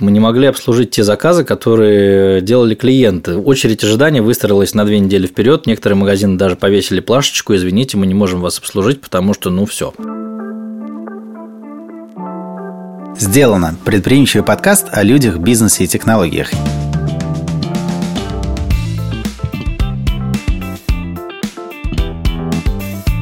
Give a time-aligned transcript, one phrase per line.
[0.00, 3.36] Мы не могли обслужить те заказы, которые делали клиенты.
[3.36, 5.66] Очередь ожидания выстроилась на две недели вперед.
[5.66, 9.94] Некоторые магазины даже повесили плашечку, извините, мы не можем вас обслужить, потому что ну все.
[13.16, 13.76] Сделано.
[13.84, 16.50] Предприимчивый подкаст о людях, бизнесе и технологиях.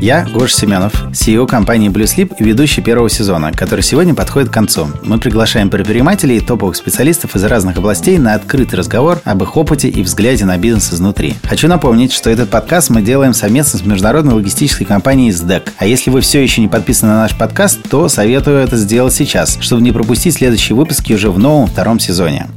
[0.02, 4.52] Я Гош Семенов, CEO компании Blue Sleep и ведущий первого сезона, который сегодня подходит к
[4.52, 4.88] концу.
[5.04, 9.88] Мы приглашаем предпринимателей и топовых специалистов из разных областей на открытый разговор об их опыте
[9.88, 11.36] и взгляде на бизнес изнутри.
[11.44, 15.70] Хочу напомнить, что этот подкаст мы делаем совместно с международной логистической компанией SDEC.
[15.78, 19.56] А если вы все еще не подписаны на наш подкаст, то советую это сделать сейчас,
[19.60, 22.48] чтобы не пропустить следующие выпуски уже в новом втором сезоне.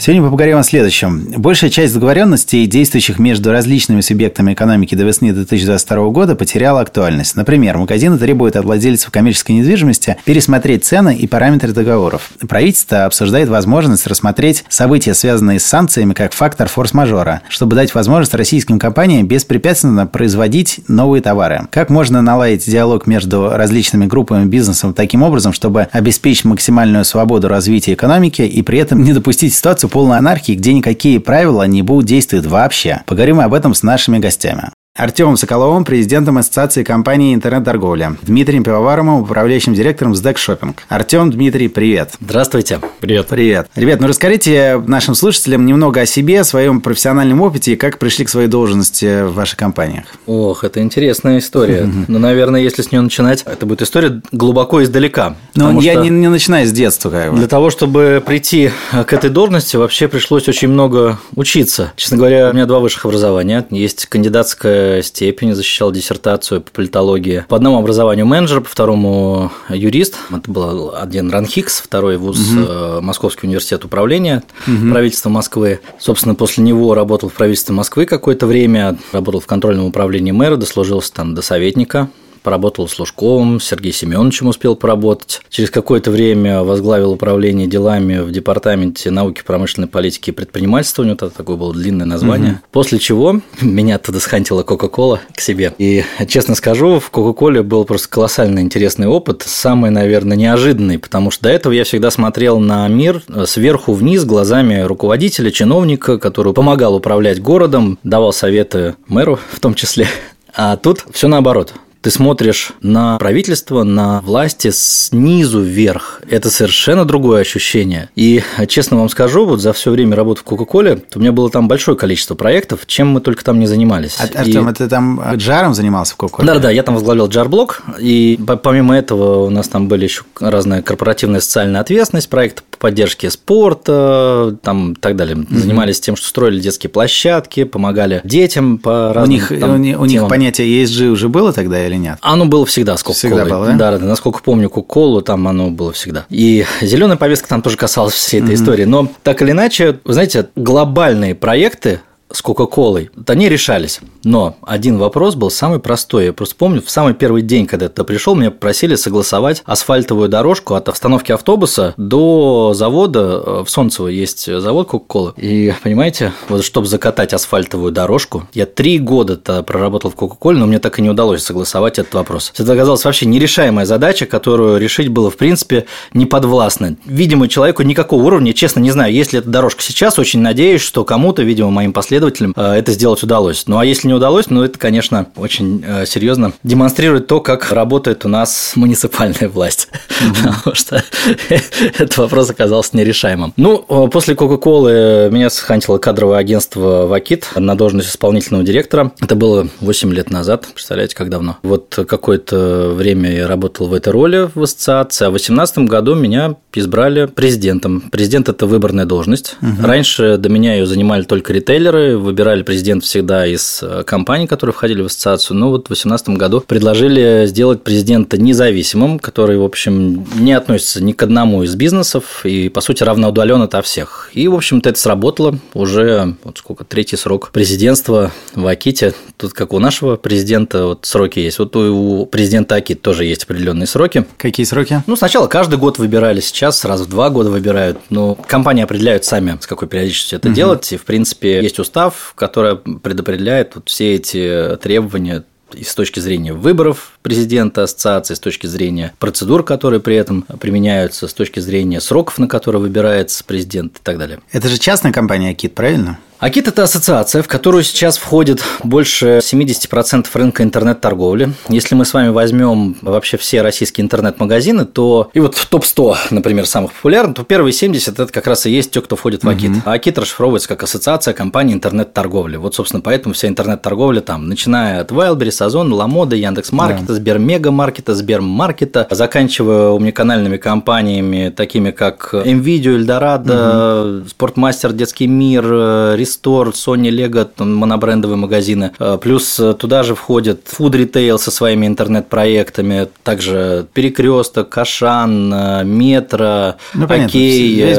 [0.00, 1.26] Сегодня мы поговорим о следующем.
[1.36, 7.36] Большая часть договоренностей, действующих между различными субъектами экономики до весны 2022 года, потеряла актуальность.
[7.36, 12.30] Например, магазины требуют от владельцев коммерческой недвижимости пересмотреть цены и параметры договоров.
[12.48, 18.78] Правительство обсуждает возможность рассмотреть события, связанные с санкциями, как фактор форс-мажора, чтобы дать возможность российским
[18.78, 21.68] компаниям беспрепятственно производить новые товары.
[21.70, 27.92] Как можно наладить диалог между различными группами бизнеса таким образом, чтобы обеспечить максимальную свободу развития
[27.92, 32.46] экономики и при этом не допустить ситуацию полной анархии, где никакие правила не будут действовать
[32.46, 33.02] вообще.
[33.06, 34.70] Поговорим об этом с нашими гостями.
[34.96, 40.82] Артемом Соколовым, президентом Ассоциации компании интернет-торговля, Дмитрием Пивоваровым, управляющим директором СДЭК Шопинг.
[40.88, 42.14] Артем, Дмитрий, привет.
[42.20, 42.80] Здравствуйте.
[42.98, 43.28] Привет.
[43.28, 43.68] Привет.
[43.76, 48.24] Ребят, ну расскажите нашим слушателям немного о себе, о своем профессиональном опыте и как пришли
[48.24, 50.06] к своей должности в ваших компаниях.
[50.26, 51.88] Ох, это интересная история.
[52.08, 55.36] Ну, наверное, если с нее начинать, это будет история глубоко издалека.
[55.54, 57.10] Ну, я не, не начинаю с детства.
[57.10, 57.38] Как бы.
[57.38, 61.92] Для того, чтобы прийти к этой должности, вообще пришлось очень много учиться.
[61.94, 63.64] Честно говоря, у меня два высших образования.
[63.70, 67.44] Есть кандидатская степени, защищал диссертацию по политологии.
[67.48, 70.16] По одному образованию менеджер, по второму юрист.
[70.30, 73.00] Это был один РАНХИКС, второй вуз угу.
[73.00, 74.90] Московский университет управления угу.
[74.90, 75.80] правительства Москвы.
[75.98, 81.12] Собственно, после него работал в правительстве Москвы какое-то время, работал в контрольном управлении мэра, дослужился
[81.12, 82.08] там до советника
[82.42, 85.42] поработал с Лужковым, Сергеем Семеновичем успел поработать.
[85.48, 91.02] Через какое-то время возглавил управление делами в Департаменте науки, промышленной политики и предпринимательства.
[91.02, 92.52] У него тогда такое было длинное название.
[92.52, 92.58] Угу.
[92.72, 95.74] После чего меня оттуда схантила Кока-Кола к себе.
[95.78, 99.42] И, честно скажу, в Кока-Коле был просто колоссально интересный опыт.
[99.46, 104.80] Самый, наверное, неожиданный, потому что до этого я всегда смотрел на мир сверху вниз глазами
[104.80, 110.06] руководителя, чиновника, который помогал управлять городом, давал советы мэру в том числе.
[110.54, 111.72] А тут все наоборот.
[112.02, 116.22] Ты смотришь на правительство, на власти снизу вверх.
[116.30, 118.08] Это совершенно другое ощущение.
[118.16, 121.68] И честно вам скажу, вот за все время работы в Кока-Коле, у меня было там
[121.68, 124.16] большое количество проектов, чем мы только там не занимались.
[124.18, 124.74] А, Артем, и...
[124.74, 126.46] ты там джаром занимался в Кока-Коле?
[126.46, 130.80] Да, да, я там возглавлял джар-блок, и помимо этого у нас там были еще разная
[130.80, 135.36] корпоративная социальная ответственность, проекты по поддержке спорта, там и так далее.
[135.36, 135.58] Mm-hmm.
[135.58, 140.04] Занимались тем, что строили детские площадки, помогали детям по разным У них, там, у, у
[140.06, 142.18] них понятие ESG уже было тогда или нет?
[142.22, 143.36] Оно было всегда с Кока-Колой.
[143.36, 143.72] Всегда было, да?
[143.74, 146.24] Да, да, насколько помню Кока-Колу, там оно было всегда.
[146.30, 148.54] И зеленая повестка там тоже касалась всей этой mm-hmm.
[148.54, 148.84] истории.
[148.84, 152.00] Но так или иначе, вы знаете, глобальные проекты
[152.32, 154.00] с Кока-Колой, они решались.
[154.24, 156.26] Но один вопрос был самый простой.
[156.26, 160.74] Я просто помню, в самый первый день, когда туда пришел, меня просили согласовать асфальтовую дорожку
[160.74, 163.42] от остановки автобуса до завода.
[163.44, 165.32] Э, в Солнцево есть завод Кока-Колы.
[165.36, 170.78] И, понимаете, вот чтобы закатать асфальтовую дорожку, я три года-то проработал в Кока-Коле, но мне
[170.78, 172.52] так и не удалось согласовать этот вопрос.
[172.56, 176.96] Это оказалась вообще нерешаемая задача, которую решить было, в принципе, неподвластно.
[177.04, 181.04] Видимо, человеку никакого уровня, честно не знаю, есть ли эта дорожка сейчас, очень надеюсь, что
[181.04, 183.64] кому-то, видимо, моим последователям э, это сделать удалось.
[183.66, 188.24] Ну а если не удалось, но это, конечно, очень э, серьезно демонстрирует то, как работает
[188.24, 189.88] у нас муниципальная власть,
[190.42, 191.02] потому что
[191.48, 193.52] этот вопрос оказался нерешаемым.
[193.56, 199.12] Ну, после Кока-Колы меня схантило кадровое агентство «Вакит» на должность исполнительного директора.
[199.20, 201.58] Это было 8 лет назад, представляете, как давно.
[201.62, 206.56] Вот какое-то время я работал в этой роли в ассоциации, а в 2018 году меня
[206.74, 208.02] избрали президентом.
[208.10, 209.56] Президент– это выборная должность.
[209.80, 215.02] Раньше до меня ее занимали только ритейлеры, выбирали президент всегда из э, компаний, которые входили
[215.02, 215.56] в ассоциацию.
[215.56, 221.12] Но вот в 2018 году предложили сделать президента независимым, который, в общем, не относится ни
[221.12, 224.30] к одному из бизнесов и, по сути, равноудален от всех.
[224.32, 225.58] И, в общем-то, это сработало.
[225.74, 229.14] Уже вот сколько, третий срок президентства в Аките.
[229.36, 231.58] Тут, как у нашего президента, вот сроки есть.
[231.58, 234.24] Вот у президента Акит тоже есть определенные сроки.
[234.36, 235.02] Какие сроки?
[235.06, 237.98] Ну, сначала каждый год выбирали, сейчас раз в два года выбирают.
[238.10, 240.54] Но компании определяют сами, с какой периодичностью это угу.
[240.54, 240.92] делать.
[240.92, 241.99] И, в принципе, есть устав,
[242.34, 245.44] который предопределяет вот все эти требования
[245.74, 251.28] и с точки зрения выборов президента ассоциации, с точки зрения процедур, которые при этом применяются,
[251.28, 254.40] с точки зрения сроков, на которые выбирается президент и так далее.
[254.50, 256.18] Это же частная компания КИТ, правильно?
[256.40, 261.52] Акит– это ассоциация, в которую сейчас входит больше 70% рынка интернет-торговли.
[261.68, 266.64] Если мы с вами возьмем вообще все российские интернет-магазины, то и вот в топ-100, например,
[266.64, 269.70] самых популярных, то первые 70– это как раз и есть те, кто входит в Акит.
[269.84, 272.56] А Акит расшифровывается как ассоциация компаний интернет-торговли.
[272.56, 277.14] Вот, собственно, поэтому вся интернет-торговля там, начиная от Wildberries, Озон, Ламода, Яндекс.Маркета, да.
[277.16, 284.28] Сбермега-маркета, Сбермаркета, заканчивая умниканальными компаниями, такими как NVIDIA, Эльдорадо, угу.
[284.30, 288.92] Спортмастер, Детский мир, Store, Sony, Lego, монобрендовые магазины.
[288.98, 295.84] Э, плюс э, туда же входит Food Retail со своими интернет-проектами, также Перекресток, Кашан, э,
[295.84, 297.94] Метро, ну, Окей,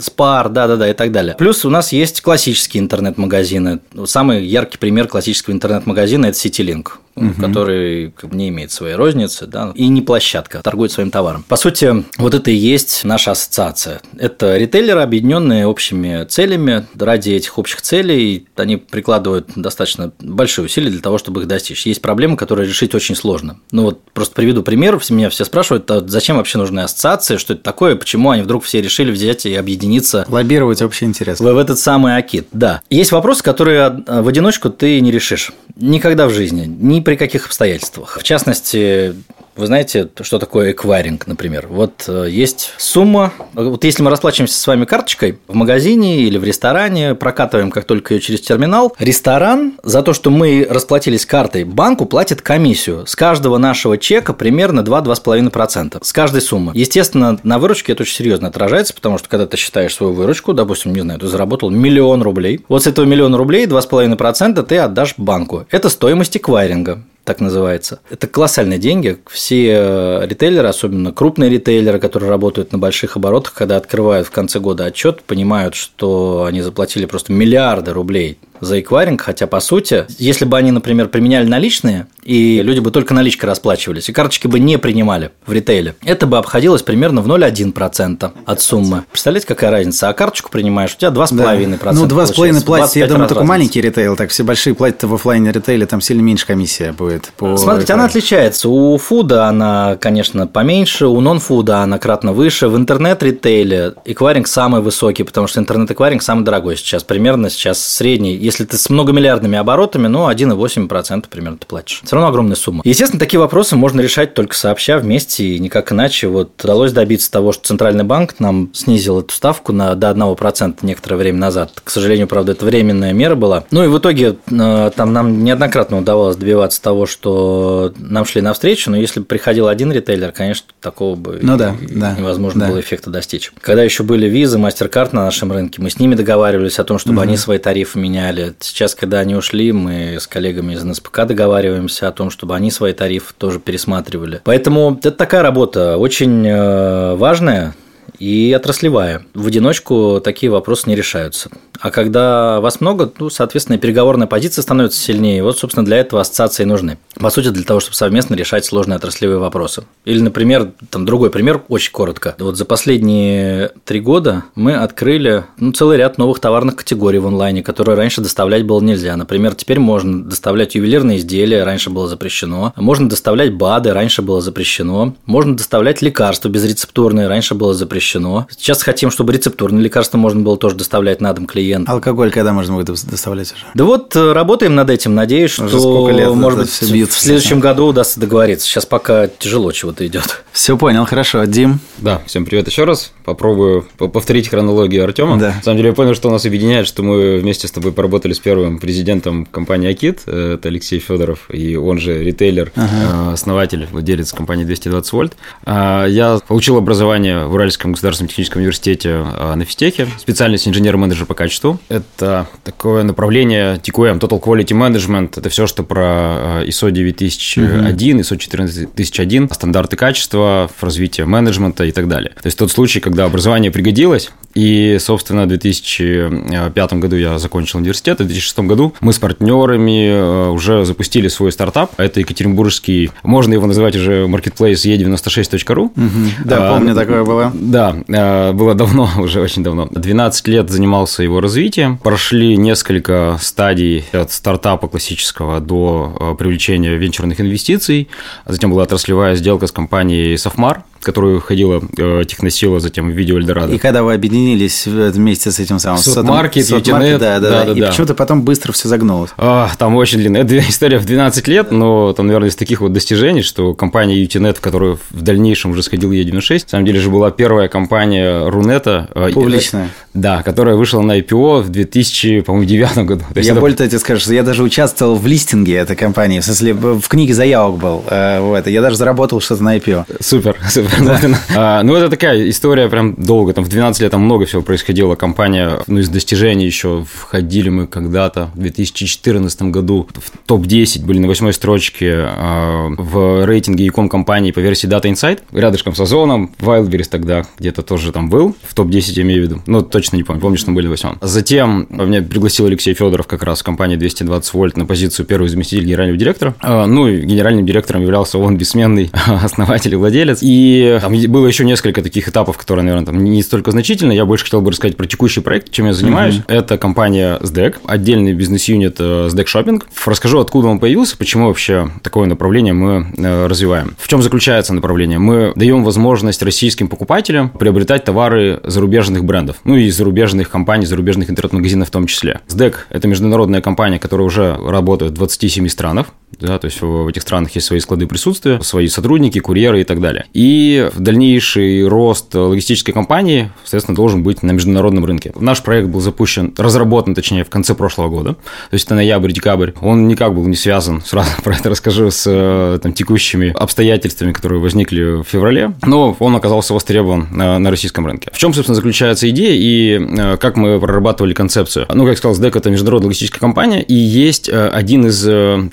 [0.00, 1.34] Спар, да-да-да, и так далее.
[1.38, 3.80] Плюс у нас есть классические интернет-магазины.
[4.04, 6.88] Самый яркий пример классического интернет-магазина– это CityLink
[7.18, 7.40] угу.
[7.40, 11.44] который не имеет своей розницы, да, и не площадка, торгует своим товаром.
[11.48, 14.00] По сути, вот это и есть наша ассоциация.
[14.18, 16.86] Это ритейлеры, объединенные общими целями.
[16.98, 21.86] Ради этих общих целей они прикладывают достаточно большие усилия для того, чтобы их достичь.
[21.86, 23.58] Есть проблемы, которые решить очень сложно.
[23.70, 24.98] Ну вот просто приведу пример.
[25.10, 28.82] Меня все спрашивают, а зачем вообще нужны ассоциации, что это такое, почему они вдруг все
[28.82, 30.24] решили взять и объединиться.
[30.28, 31.40] Лоббировать общий интерес.
[31.40, 32.82] В, в этот самый Акит, да.
[32.90, 35.52] Есть вопросы, которые в одиночку ты не решишь.
[35.76, 36.64] Никогда в жизни.
[36.66, 38.18] Ни при каких обстоятельствах.
[38.20, 39.14] В частности,
[39.58, 41.66] вы знаете, что такое эквайринг, например?
[41.68, 46.44] Вот э, есть сумма, вот если мы расплачиваемся с вами карточкой в магазине или в
[46.44, 52.06] ресторане, прокатываем как только ее через терминал, ресторан за то, что мы расплатились картой, банку
[52.06, 56.72] платит комиссию с каждого нашего чека примерно 2-2,5% с каждой суммы.
[56.74, 60.94] Естественно, на выручке это очень серьезно отражается, потому что когда ты считаешь свою выручку, допустим,
[60.94, 65.66] не знаю, ты заработал миллион рублей, вот с этого миллиона рублей 2,5% ты отдашь банку.
[65.70, 68.00] Это стоимость эквайринга так называется.
[68.08, 69.18] Это колоссальные деньги.
[69.26, 74.60] Все э, ритейлеры, особенно крупные ритейлеры, которые работают на больших оборотах, когда открывают в конце
[74.60, 80.44] года отчет, понимают, что они заплатили просто миллиарды рублей за эквайринг, хотя по сути, если
[80.44, 84.78] бы они, например, применяли наличные, и люди бы только наличкой расплачивались, и карточки бы не
[84.78, 89.04] принимали в ритейле, это бы обходилось примерно в 0,1% от суммы.
[89.10, 90.08] Представляете, какая разница?
[90.08, 91.78] А карточку принимаешь, у тебя 2,5%.
[91.82, 91.92] Да.
[91.92, 95.86] Ну, 2,5 платят, я думаю, только маленький ритейл, так все большие платят в офлайне ритейле,
[95.86, 97.17] там сильно меньше комиссия будет.
[97.36, 98.68] По Смотрите, она отличается.
[98.68, 102.68] У фуда она, конечно, поменьше, у нон-фуда она кратно выше.
[102.68, 108.64] В интернет-ритейле эквайринг самый высокий, потому что интернет-эквайринг самый дорогой сейчас, примерно сейчас средний если
[108.64, 112.00] ты с многомиллиардными оборотами, ну, 1,8% примерно ты платишь.
[112.04, 112.82] Все равно огромная сумма.
[112.84, 116.28] Естественно, такие вопросы можно решать только сообща вместе и никак иначе.
[116.28, 121.16] Вот удалось добиться того, что Центральный банк нам снизил эту ставку на, до 1% некоторое
[121.16, 121.72] время назад.
[121.82, 123.64] К сожалению, правда, это временная мера была.
[123.70, 128.90] Ну и в итоге э, там нам неоднократно удавалось добиваться того, что нам шли навстречу,
[128.90, 132.68] но если бы приходил один ритейлер, конечно, такого бы ну, да, да, невозможно да.
[132.68, 133.52] было эффекта достичь.
[133.60, 137.16] Когда еще были визы, MasterCard на нашем рынке, мы с ними договаривались о том, чтобы
[137.16, 137.22] угу.
[137.22, 138.54] они свои тарифы меняли.
[138.60, 142.92] Сейчас, когда они ушли, мы с коллегами из НСПК договариваемся о том, чтобы они свои
[142.92, 144.40] тарифы тоже пересматривали.
[144.44, 147.74] Поэтому это такая работа очень э, важная,
[148.18, 149.24] и отраслевая.
[149.34, 151.50] В одиночку такие вопросы не решаются.
[151.80, 155.42] А когда вас много, ну, соответственно, переговорная позиция становится сильнее.
[155.42, 156.98] Вот, собственно, для этого ассоциации нужны.
[157.14, 159.84] По сути, для того, чтобы совместно решать сложные отраслевые вопросы.
[160.04, 162.34] Или, например, там другой пример, очень коротко.
[162.38, 167.62] Вот за последние три года мы открыли ну, целый ряд новых товарных категорий в онлайне,
[167.62, 169.16] которые раньше доставлять было нельзя.
[169.16, 172.72] Например, теперь можно доставлять ювелирные изделия, раньше было запрещено.
[172.76, 175.14] Можно доставлять БАДы, раньше было запрещено.
[175.26, 178.07] Можно доставлять лекарства безрецептурные, раньше было запрещено.
[178.50, 181.88] Сейчас хотим, чтобы рецептурные лекарства можно было тоже доставлять на дом клиентам клиент.
[181.88, 183.64] Алкоголь когда можно будет доставлять уже?
[183.74, 188.20] Да вот э, работаем над этим, надеюсь, что, лет может быть, в следующем году удастся
[188.20, 188.66] договориться.
[188.66, 190.44] Сейчас пока тяжело чего-то идет.
[190.52, 191.44] Все понял, хорошо.
[191.44, 191.80] Дим?
[191.98, 193.12] Да, всем привет еще раз.
[193.28, 195.38] Попробую повторить хронологию Артема.
[195.38, 195.54] Да.
[195.54, 198.38] На самом деле я понял, что нас объединяет, что мы вместе с тобой поработали с
[198.38, 203.30] первым президентом компании Акит, э, это Алексей Федоров, и он же ритейлер, ага.
[203.30, 205.36] Э, основатель, владелец компании 220 вольт.
[205.66, 211.80] Я получил образование в Уральском государственном техническом университете на физтехе, специальность инженер-менеджер по качеству качеству.
[211.88, 215.38] Это такое направление TQM, Total Quality Management.
[215.38, 222.08] Это все, что про э, ISO 9001, ISO 14001, стандарты качества, развитие менеджмента и так
[222.08, 222.30] далее.
[222.30, 224.30] То есть тот случай, когда да, образование пригодилось.
[224.54, 230.48] И, собственно, в 2005 году я закончил университет, в 2006 году мы с партнерами э,
[230.50, 231.92] уже запустили свой стартап.
[231.96, 235.82] Это екатеринбургский, можно его называть уже marketplace e96.ru.
[235.82, 236.44] Угу.
[236.44, 237.52] Да, а, помню, такое было.
[237.54, 239.88] Да, э, было давно, уже очень давно.
[239.90, 241.98] 12 лет занимался его развитием.
[241.98, 248.08] Прошли несколько стадий от стартапа классического до э, привлечения венчурных инвестиций.
[248.46, 253.72] Затем была отраслевая сделка с компанией Софмар, которую ходила э, Техносила, затем в видео Эльдорадо.
[253.74, 255.98] И когда вы объединились вместе с этим самым...
[255.98, 257.72] Сотмаркет, Сотмаркет, да, да, да, да.
[257.72, 257.88] И да.
[257.88, 259.30] почему-то потом быстро все загнулось.
[259.36, 263.42] А, там очень длинная история в 12 лет, но там, наверное, из таких вот достижений,
[263.42, 267.30] что компания UTNet, в которую в дальнейшем уже сходил Е96, на самом деле же была
[267.30, 269.08] первая компания Рунета.
[269.14, 269.88] Э, Публичная.
[270.14, 273.24] Да, которая вышла на IPO в 2009 году.
[273.32, 273.60] То я это...
[273.60, 277.06] более того тебе скажу, что я даже участвовал в листинге этой компании, в смысле, в
[277.08, 278.04] книге заявок был.
[278.08, 280.06] Э, вот, я даже заработал что-то на IPO.
[280.20, 280.87] Супер, супер.
[281.08, 281.20] Да.
[281.56, 285.14] А, ну, это такая история прям долго, там в 12 лет там много всего происходило.
[285.14, 291.28] Компания, ну, из достижений еще входили мы когда-то в 2014 году в топ-10, были на
[291.28, 297.08] восьмой строчке а, в рейтинге икон компании по версии Data Insight, рядышком с Озоном, Wildberries
[297.10, 300.40] тогда где-то тоже там был, в топ-10 я имею в виду, ну, точно не помню,
[300.40, 301.18] помню, что мы были в восьмом.
[301.20, 305.84] Затем меня пригласил Алексей Федоров как раз в компании 220 вольт на позицию первого заместителя
[305.84, 306.54] генерального директора.
[306.60, 310.38] А, ну, и генеральным директором являлся он бессменный основатель и владелец.
[310.42, 314.12] И там было еще несколько таких этапов, которые, наверное, там не столько значительны.
[314.12, 316.36] Я больше хотел бы рассказать про текущий проект, чем я занимаюсь.
[316.36, 316.54] Mm-hmm.
[316.54, 319.82] Это компания SDEC, отдельный бизнес-юнит э, SDEC Shopping.
[320.06, 323.94] Расскажу, откуда он появился, почему вообще такое направление мы э, развиваем.
[323.98, 325.18] В чем заключается направление?
[325.18, 331.88] Мы даем возможность российским покупателям приобретать товары зарубежных брендов, ну и зарубежных компаний, зарубежных интернет-магазинов
[331.88, 332.40] в том числе.
[332.48, 336.08] SDEC– это международная компания, которая уже работает в 27 странах,
[336.38, 340.00] да, то есть в этих странах есть свои склады присутствия, свои сотрудники, курьеры и так
[340.00, 340.26] далее.
[340.34, 345.32] И дальнейший рост логистической компании, соответственно, должен быть на международном рынке.
[345.38, 349.72] Наш проект был запущен, разработан, точнее, в конце прошлого года, то есть это ноябрь-декабрь.
[349.80, 354.60] Он никак был не связан, сразу про это расскажу, с э, там, текущими обстоятельствами, которые
[354.60, 358.30] возникли в феврале, но он оказался востребован на, на российском рынке.
[358.32, 361.86] В чем, собственно, заключается идея и э, как мы прорабатывали концепцию?
[361.92, 365.18] Ну, как я сказал, SDEC– это международная логистическая компания, и есть э, один из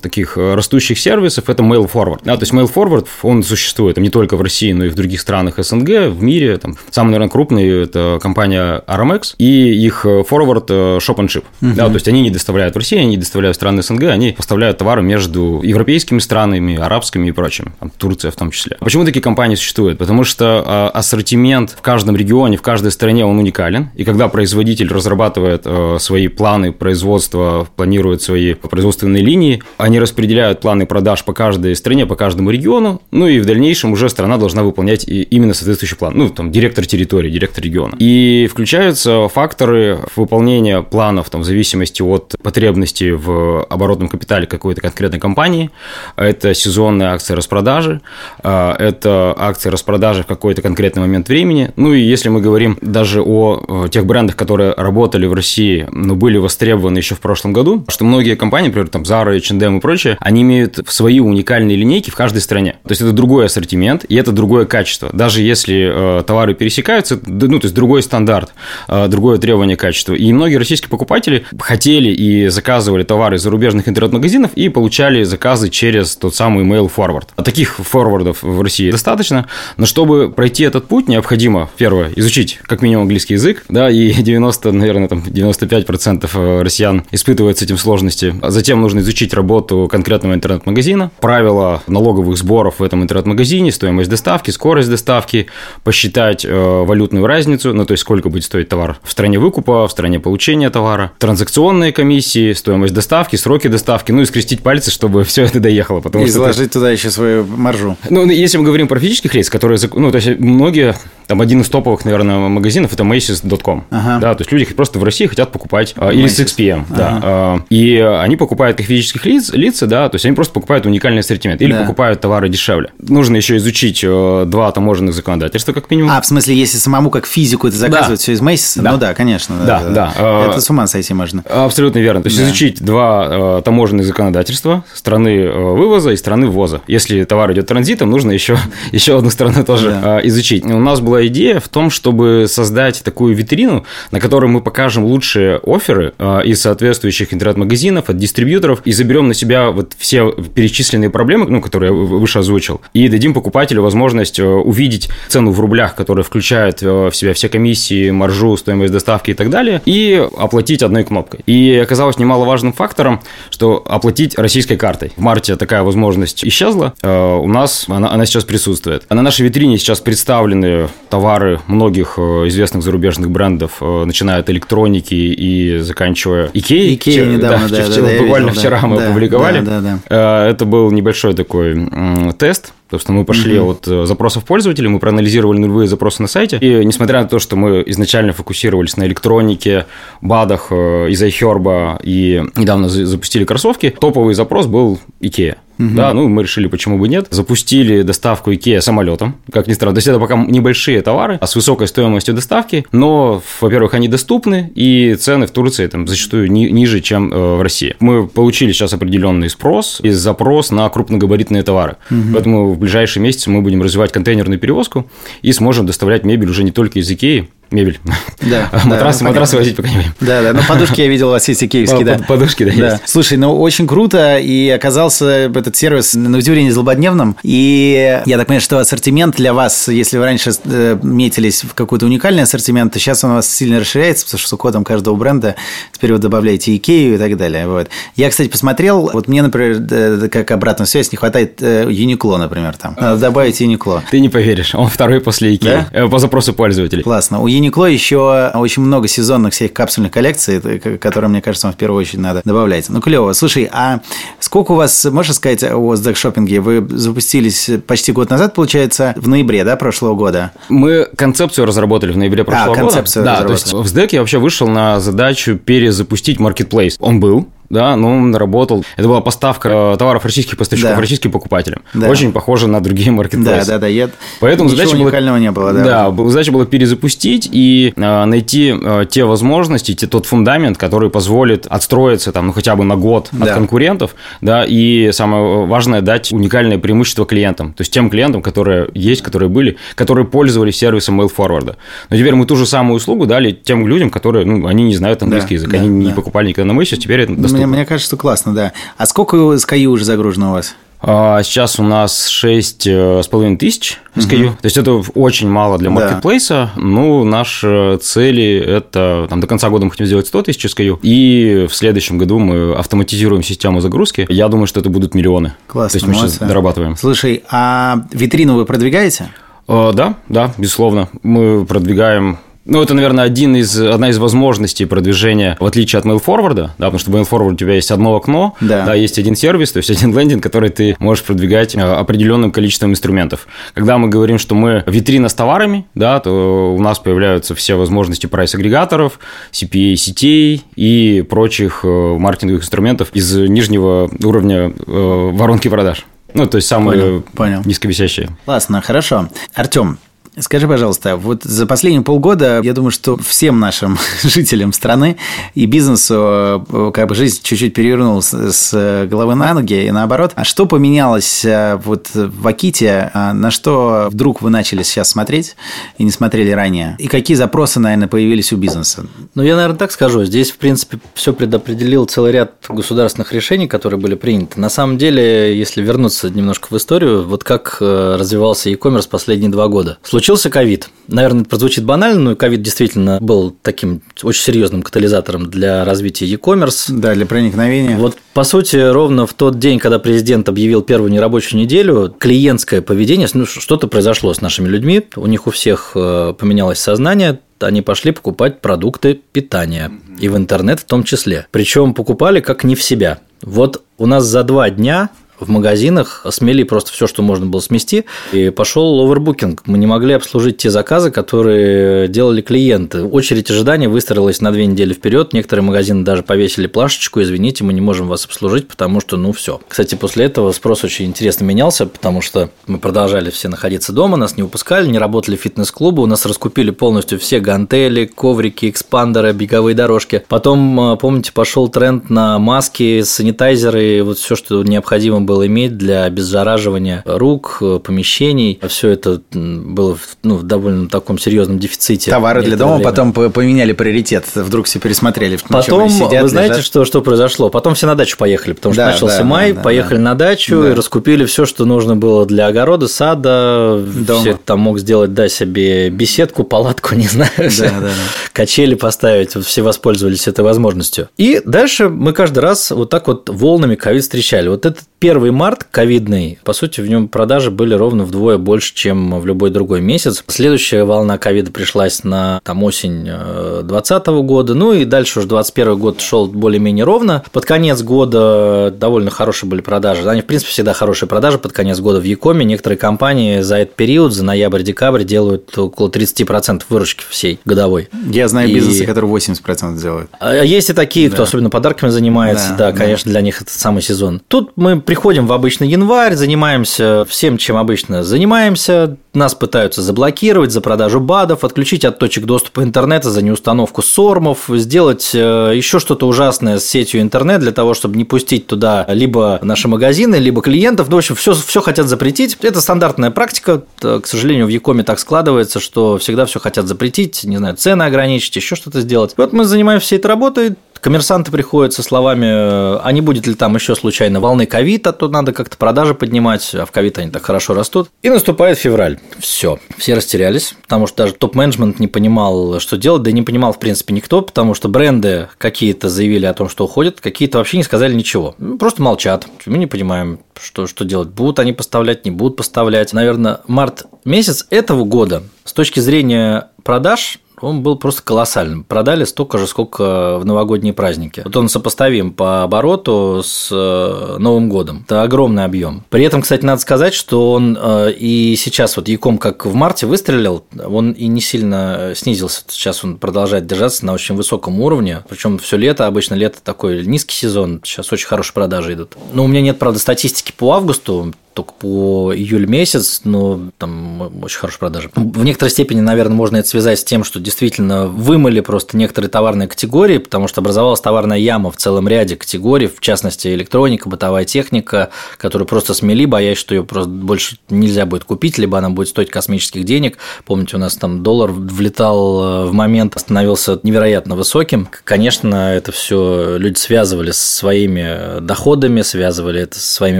[0.01, 2.19] таких растущих сервисов– это Mail Forward.
[2.23, 5.21] Да, то есть Mail Forward, он существует не только в России, но и в других
[5.21, 6.57] странах СНГ, в мире.
[6.57, 11.43] Там, самый, наверное, крупный– это компания Aramex и их Forward Shop and Ship.
[11.61, 11.73] Uh-huh.
[11.73, 14.33] Да, то есть они не доставляют в Россию, они не доставляют в страны СНГ, они
[14.33, 18.77] поставляют товары между европейскими странами, арабскими и прочим, там, Турция в том числе.
[18.79, 19.97] Почему такие компании существуют?
[19.97, 24.91] Потому что э, ассортимент в каждом регионе, в каждой стране он уникален, и когда производитель
[24.91, 31.75] разрабатывает э, свои планы производства, планирует свои производственные линии, они распределяют планы продаж по каждой
[31.75, 36.13] стране, по каждому региону, ну и в дальнейшем уже страна должна выполнять именно соответствующий план,
[36.15, 37.95] ну, там, директор территории, директор региона.
[37.99, 45.19] И включаются факторы выполнения планов, там, в зависимости от потребностей в оборотном капитале какой-то конкретной
[45.19, 45.69] компании.
[46.15, 48.01] Это сезонные акции распродажи,
[48.43, 51.71] а, это акции распродажи в какой-то конкретный момент времени.
[51.75, 56.37] Ну и если мы говорим даже о тех брендах, которые работали в России, но были
[56.37, 60.41] востребованы еще в прошлом году, что многие компании, например, там Zara, H&M и прочее, они
[60.41, 62.77] имеют свои уникальные линейки в каждой стране.
[62.83, 65.11] То есть это другой ассортимент и это другое качество.
[65.13, 68.51] Даже если э, товары пересекаются, ну, то есть другой стандарт,
[68.87, 70.15] э, другое требование качества.
[70.15, 76.15] И многие российские покупатели хотели и заказывали товары из зарубежных интернет-магазинов и получали заказы через
[76.15, 77.27] тот самый mail forward.
[77.35, 79.45] А таких форвардов в России достаточно,
[79.77, 84.71] но чтобы пройти этот путь, необходимо, первое, изучить как минимум английский язык, да, и 90,
[84.71, 88.33] наверное, там 95% э, россиян испытывают с этим сложности.
[88.41, 94.89] Затем нужно изучить работу конкретного интернет-магазина, правила налоговых сборов в этом интернет-магазине, стоимость доставки, скорость
[94.89, 95.47] доставки,
[95.83, 99.91] посчитать э, валютную разницу, ну, то есть сколько будет стоить товар в стране выкупа, в
[99.91, 105.43] стране получения товара, транзакционные комиссии, стоимость доставки, сроки доставки, ну и скрестить пальцы, чтобы все
[105.43, 105.99] это доехало.
[105.99, 106.73] Потому и что заложить это...
[106.73, 107.97] туда еще свою маржу.
[108.09, 110.95] Ну, если мы говорим про физических лиц, которые, ну, то есть многие,
[111.27, 114.19] там один из топовых, наверное, магазинов это Macy's.com, ага.
[114.19, 116.13] да, то есть люди просто в России хотят покупать, Macy's.
[116.13, 116.95] или с XPM, ага.
[116.95, 120.85] да, а, и они покупают как физических лиц, лица, да, то есть они просто покупают
[120.85, 121.81] уникальный ассортимент или да.
[121.81, 122.91] покупают товары дешевле.
[122.99, 126.11] Нужно еще изучить э, два таможенных законодательства, как минимум.
[126.11, 128.23] А, в смысле, если самому как физику это заказывать да.
[128.23, 128.81] все из Macy's?
[128.81, 128.91] Да.
[128.91, 129.55] Ну да, конечно.
[129.65, 129.89] Да, да.
[129.89, 130.13] да.
[130.17, 130.45] да.
[130.51, 131.43] Это с ума сойти можно.
[131.49, 132.21] Абсолютно верно.
[132.21, 132.45] То есть да.
[132.45, 136.81] изучить два э, таможенных законодательства страны э, вывоза и страны ввоза.
[136.87, 138.57] Если товар идет транзитом, нужно еще,
[138.91, 140.19] еще одну страну тоже да.
[140.27, 140.63] изучить.
[140.65, 145.05] У нас был была идея в том, чтобы создать такую витрину, на которой мы покажем
[145.05, 151.47] лучшие оферы из соответствующих интернет-магазинов, от дистрибьюторов, и заберем на себя вот все перечисленные проблемы,
[151.47, 156.81] ну, которые я выше озвучил, и дадим покупателю возможность увидеть цену в рублях, которая включает
[156.81, 161.41] в себя все комиссии, маржу, стоимость доставки и так далее, и оплатить одной кнопкой.
[161.45, 165.11] И оказалось немаловажным фактором, что оплатить российской картой.
[165.15, 169.03] В марте такая возможность исчезла, у нас она, она сейчас присутствует.
[169.09, 174.49] А на нашей витрине сейчас представлены товары многих э, известных зарубежных брендов, э, начиная от
[174.49, 176.95] электроники и заканчивая Икеей.
[176.95, 179.59] Икея недавно, да, да, да, Буквально видел, вчера да, мы да, опубликовали.
[179.59, 179.99] Да, да, да.
[180.09, 181.89] Э, это был небольшой такой
[182.37, 183.71] тест, Собственно, мы пошли угу.
[183.71, 187.83] от запросов пользователей, мы проанализировали нулевые запросы на сайте, и несмотря на то, что мы
[187.87, 189.85] изначально фокусировались на электронике,
[190.21, 195.57] БАДах из iHerb и недавно запустили кроссовки, топовый запрос был Икея.
[195.77, 195.89] Угу.
[195.95, 197.27] Да, ну мы решили, почему бы нет.
[197.31, 199.95] Запустили доставку IKEA самолетом, как ни странно.
[199.95, 204.71] То есть это пока небольшие товары, а с высокой стоимостью доставки, но, во-первых, они доступны,
[204.75, 207.95] и цены в Турции там зачастую ни, ниже, чем э, в России.
[207.99, 211.97] Мы получили сейчас определенный спрос и запрос на крупногабаритные товары.
[212.09, 212.33] Угу.
[212.33, 215.09] Поэтому в ближайшие месяцы мы будем развивать контейнерную перевозку
[215.41, 217.99] и сможем доставлять мебель уже не только из IKEA, мебель.
[218.41, 218.69] Да.
[218.85, 220.13] матрасы, да, матрасы возить пока не будем.
[220.19, 220.53] Да, да.
[220.53, 222.19] Ну, подушки я видел у вас есть икеевские, да.
[222.27, 222.91] Подушки, да, да.
[222.93, 223.03] Есть.
[223.05, 228.61] Слушай, ну, очень круто, и оказался этот сервис на удивление злободневным, и я так понимаю,
[228.61, 233.23] что ассортимент для вас, если вы раньше э, метились в какой-то уникальный ассортимент, то сейчас
[233.23, 235.55] он у вас сильно расширяется, потому что с кодом каждого бренда
[235.91, 237.67] теперь вы добавляете Икею и так далее.
[237.67, 237.89] Вот.
[238.15, 242.95] Я, кстати, посмотрел, вот мне, например, как обратную связь не хватает Юникло, например, там.
[242.99, 244.03] Надо добавить Юникло.
[244.11, 246.07] Ты не поверишь, он второй после Икеи, да?
[246.07, 247.03] по запросу пользователей.
[247.03, 247.41] Классно.
[247.41, 250.59] У Юникло еще очень много сезонных всех капсульных коллекций,
[250.99, 252.89] которые, мне кажется, вам в первую очередь надо добавлять.
[252.89, 253.33] Ну, клево.
[253.33, 254.01] Слушай, а
[254.39, 256.59] сколько у вас, можешь сказать, о SDAC шопинге?
[256.59, 260.51] Вы запустились почти год назад, получается, в ноябре, да, прошлого года?
[260.69, 262.81] Мы концепцию разработали в ноябре прошлого а, года.
[262.81, 266.95] концепцию Да, то есть в SDEC я вообще вышел на задачу перезапустить marketplace.
[266.99, 268.83] Он был, да, но он работал.
[268.97, 271.01] Это была поставка э, товаров российских поставщиков Да.
[271.01, 271.81] российским покупателям.
[271.93, 272.09] Да.
[272.09, 273.67] Очень похоже на другие Да, маркетплейсы.
[273.67, 273.87] да, да.
[273.87, 274.09] Я...
[274.39, 275.83] Поэтому Ничего задача была- уникального не было, да.
[276.11, 281.65] Да, задача была перезапустить и э, найти э, те возможности, те, тот фундамент, который позволит
[281.67, 283.53] отстроиться там, ну, хотя бы на год от Да.
[283.53, 289.21] конкурентов, да, и самое важное, дать уникальное преимущество клиентам, то есть тем клиентам, которые есть,
[289.21, 291.75] которые были, которые пользовались сервисом Mail Forward.
[292.09, 295.23] Но теперь мы ту же самую услугу дали тем людям, которые, ну, они не знают
[295.23, 296.13] английский Да, язык, да, они не да.
[296.13, 297.54] покупали никогда на Мэйсе, теперь это доступно.
[297.55, 298.73] Мне, мне кажется, что классно, да.
[298.97, 300.75] А сколько SKU уже загружено у вас?
[301.07, 304.51] А, Сейчас у нас 6,5 тысяч SKU.
[304.53, 305.95] То есть это очень мало для Да.
[305.95, 306.71] маркетплейса.
[306.75, 310.97] Ну, наши цели– это там, до конца года мы хотим сделать 100 тысяч SKU.
[311.03, 314.25] И в следующем году мы автоматизируем систему загрузки.
[314.29, 315.53] Я думаю, что это будут миллионы.
[315.67, 316.45] Классно, То есть мы сейчас молодцы.
[316.45, 316.95] дорабатываем.
[316.97, 319.29] Слушай, а витрину вы продвигаете?
[319.67, 321.09] А, Да, да, безусловно.
[321.23, 326.23] Мы продвигаем ну, это, наверное, один из, одна из возможностей продвижения, в отличие от Mail
[326.23, 328.93] Forward, да, потому что в Mail Forward у тебя есть одно окно, Да.
[328.93, 333.47] есть один сервис, то есть один лендинг, который ты можешь продвигать э, определенным количеством инструментов.
[333.73, 338.25] Когда мы говорим, что мы витрина с товарами, да, то у нас появляются все возможности
[338.27, 339.19] прайс-агрегаторов,
[339.51, 346.05] CPA сетей и прочих э, маркетинговых инструментов из нижнего уровня э, воронки продаж.
[346.33, 347.61] Ну, то есть самые понял.
[347.63, 348.29] низковисящие.
[348.43, 349.29] Классно, хорошо.
[349.53, 349.99] Артем,
[350.37, 355.17] Скажи, пожалуйста, вот за последние полгода, я думаю, что всем нашим жителям страны
[355.53, 360.33] и бизнесу э, как бы жизнь чуть-чуть перевернулась с головы на ноги и наоборот.
[360.35, 365.55] А что поменялось э, вот в Аките, а на что вдруг вы начали сейчас смотреть
[365.97, 366.95] и не смотрели ранее?
[366.99, 369.05] И какие запросы, наверное, появились у бизнеса?
[369.35, 370.25] Ну, я, наверное, так скажу.
[370.25, 374.59] Здесь, в принципе, все предопределил целый ряд государственных решений, которые были приняты.
[374.59, 379.69] На самом деле, если вернуться немножко в историю, вот как э, развивался e-commerce последние два
[379.69, 379.97] года.
[380.25, 380.89] Случился ковид.
[381.07, 386.85] Наверное, это прозвучит банально, но ковид действительно был таким очень серьезным катализатором для развития e-commerce.
[386.89, 387.95] Да, для проникновения.
[387.95, 393.27] Вот, по сути, ровно в тот день, когда президент объявил первую нерабочую неделю, клиентское поведение,
[393.35, 398.11] ну, что-то произошло с нашими людьми, у них у всех э, поменялось сознание, они пошли
[398.11, 401.45] покупать продукты питания, и в интернет в том числе.
[401.51, 403.19] Причем покупали как не в себя.
[403.43, 408.05] Вот у нас за два дня в магазинах смели просто все, что можно было смести,
[408.31, 409.63] и пошел овербукинг.
[409.65, 413.03] Мы не могли обслужить те заказы, которые делали клиенты.
[413.03, 415.33] Очередь ожидания выстроилась на две недели вперед.
[415.33, 419.59] Некоторые магазины даже повесили плашечку, извините, мы не можем вас обслужить, потому что, ну, все.
[419.67, 424.37] Кстати, после этого спрос очень интересно менялся, потому что мы продолжали все находиться дома, нас
[424.37, 430.23] не выпускали, не работали фитнес-клубы, у нас раскупили полностью все гантели, коврики, экспандеры, беговые дорожки.
[430.27, 437.03] Потом, помните, пошел тренд на маски, санитайзеры, вот все, что необходимо было иметь для обеззараживания
[437.05, 438.59] рук, помещений.
[438.67, 442.11] Все это было ну, в довольно таком серьезном дефиците.
[442.11, 442.89] Товары для дома время.
[442.89, 445.37] потом поменяли приоритет, вдруг все пересмотрели.
[445.47, 447.49] Потом, сидят, вы знаете, что, что произошло?
[447.49, 450.03] Потом все на дачу поехали, потому что да, начался да, май, да, поехали да.
[450.03, 450.71] на дачу да.
[450.71, 453.83] и раскупили все, что нужно было для огорода, сада.
[453.95, 454.19] Дома.
[454.19, 457.89] Все там мог сделать, да, себе беседку, палатку, не знаю, да, да, да.
[458.33, 459.35] качели поставить.
[459.45, 461.09] Все воспользовались этой возможностью.
[461.17, 464.49] И дальше мы каждый раз вот так вот волнами ковид встречали.
[464.49, 469.19] Вот этот первый март ковидный, по сути, в нем продажи были ровно вдвое больше, чем
[469.19, 470.23] в любой другой месяц.
[470.27, 475.79] Следующая волна ковида пришлась на там, осень 2020 э, года, ну и дальше уже 2021
[475.79, 477.23] год шел более-менее ровно.
[477.31, 480.07] Под конец года довольно хорошие были продажи.
[480.09, 482.45] Они, в принципе, всегда хорошие продажи под конец года в Якоме.
[482.45, 487.89] Некоторые компании за этот период, за ноябрь-декабрь, делают около 30% выручки всей годовой.
[488.09, 488.53] Я знаю и...
[488.53, 490.09] бизнесы, которые 80% делают.
[490.19, 491.23] А есть и такие, кто да.
[491.23, 492.49] особенно подарками занимается.
[492.49, 494.21] Да, да, да, конечно, для них это самый сезон.
[494.27, 498.97] Тут мы приходим в обычный январь, занимаемся всем, чем обычно занимаемся.
[499.13, 505.11] Нас пытаются заблокировать за продажу БАДов, отключить от точек доступа интернета за неустановку сормов, сделать
[505.13, 509.67] э, еще что-то ужасное с сетью интернет для того, чтобы не пустить туда либо наши
[509.67, 510.89] магазины, либо клиентов.
[510.89, 512.35] Ну, в общем, все, все хотят запретить.
[512.41, 513.61] Это стандартная практика.
[513.79, 518.35] К сожалению, в Якоме так складывается, что всегда все хотят запретить, не знаю, цены ограничить,
[518.37, 519.13] еще что-то сделать.
[519.17, 523.55] Вот мы занимаемся всей этой работой, Коммерсанты приходят со словами, а не будет ли там
[523.55, 527.55] еще случайно волны ковида, то надо как-то продажи поднимать, а в ковид они так хорошо
[527.55, 527.89] растут.
[528.03, 528.99] И наступает февраль.
[529.17, 529.57] Все.
[529.79, 533.57] Все растерялись, потому что даже топ-менеджмент не понимал, что делать, да и не понимал, в
[533.57, 537.95] принципе, никто, потому что бренды какие-то заявили о том, что уходят, какие-то вообще не сказали
[537.95, 538.35] ничего.
[538.37, 539.25] Ну, просто молчат.
[539.47, 541.09] Мы не понимаем, что, что делать.
[541.09, 542.93] Будут они поставлять, не будут поставлять.
[542.93, 548.63] Наверное, март месяц этого года с точки зрения продаж он был просто колоссальным.
[548.63, 551.21] Продали столько же, сколько в новогодние праздники.
[551.23, 554.83] Вот он сопоставим по обороту с э, Новым годом.
[554.85, 555.83] Это огромный объем.
[555.89, 559.85] При этом, кстати, надо сказать, что он э, и сейчас вот Яком как в марте
[559.85, 562.43] выстрелил, он и не сильно снизился.
[562.47, 565.03] Сейчас он продолжает держаться на очень высоком уровне.
[565.07, 567.61] Причем все лето, обычно лето такой низкий сезон.
[567.63, 568.95] Сейчас очень хорошие продажи идут.
[569.13, 574.39] Но у меня нет, правда, статистики по августу только по июль месяц, но там очень
[574.39, 574.89] хорошие продажи.
[574.95, 579.49] В некоторой степени, наверное, можно это связать с тем, что действительно вымыли просто некоторые товарные
[579.49, 584.91] категории, потому что образовалась товарная яма в целом ряде категорий, в частности, электроника, бытовая техника,
[585.17, 589.09] которую просто смели, боясь, что ее просто больше нельзя будет купить, либо она будет стоить
[589.09, 589.97] космических денег.
[590.23, 594.69] Помните, у нас там доллар влетал э, в момент, становился невероятно высоким.
[594.85, 599.99] Конечно, это все люди связывали с своими доходами, связывали это со своими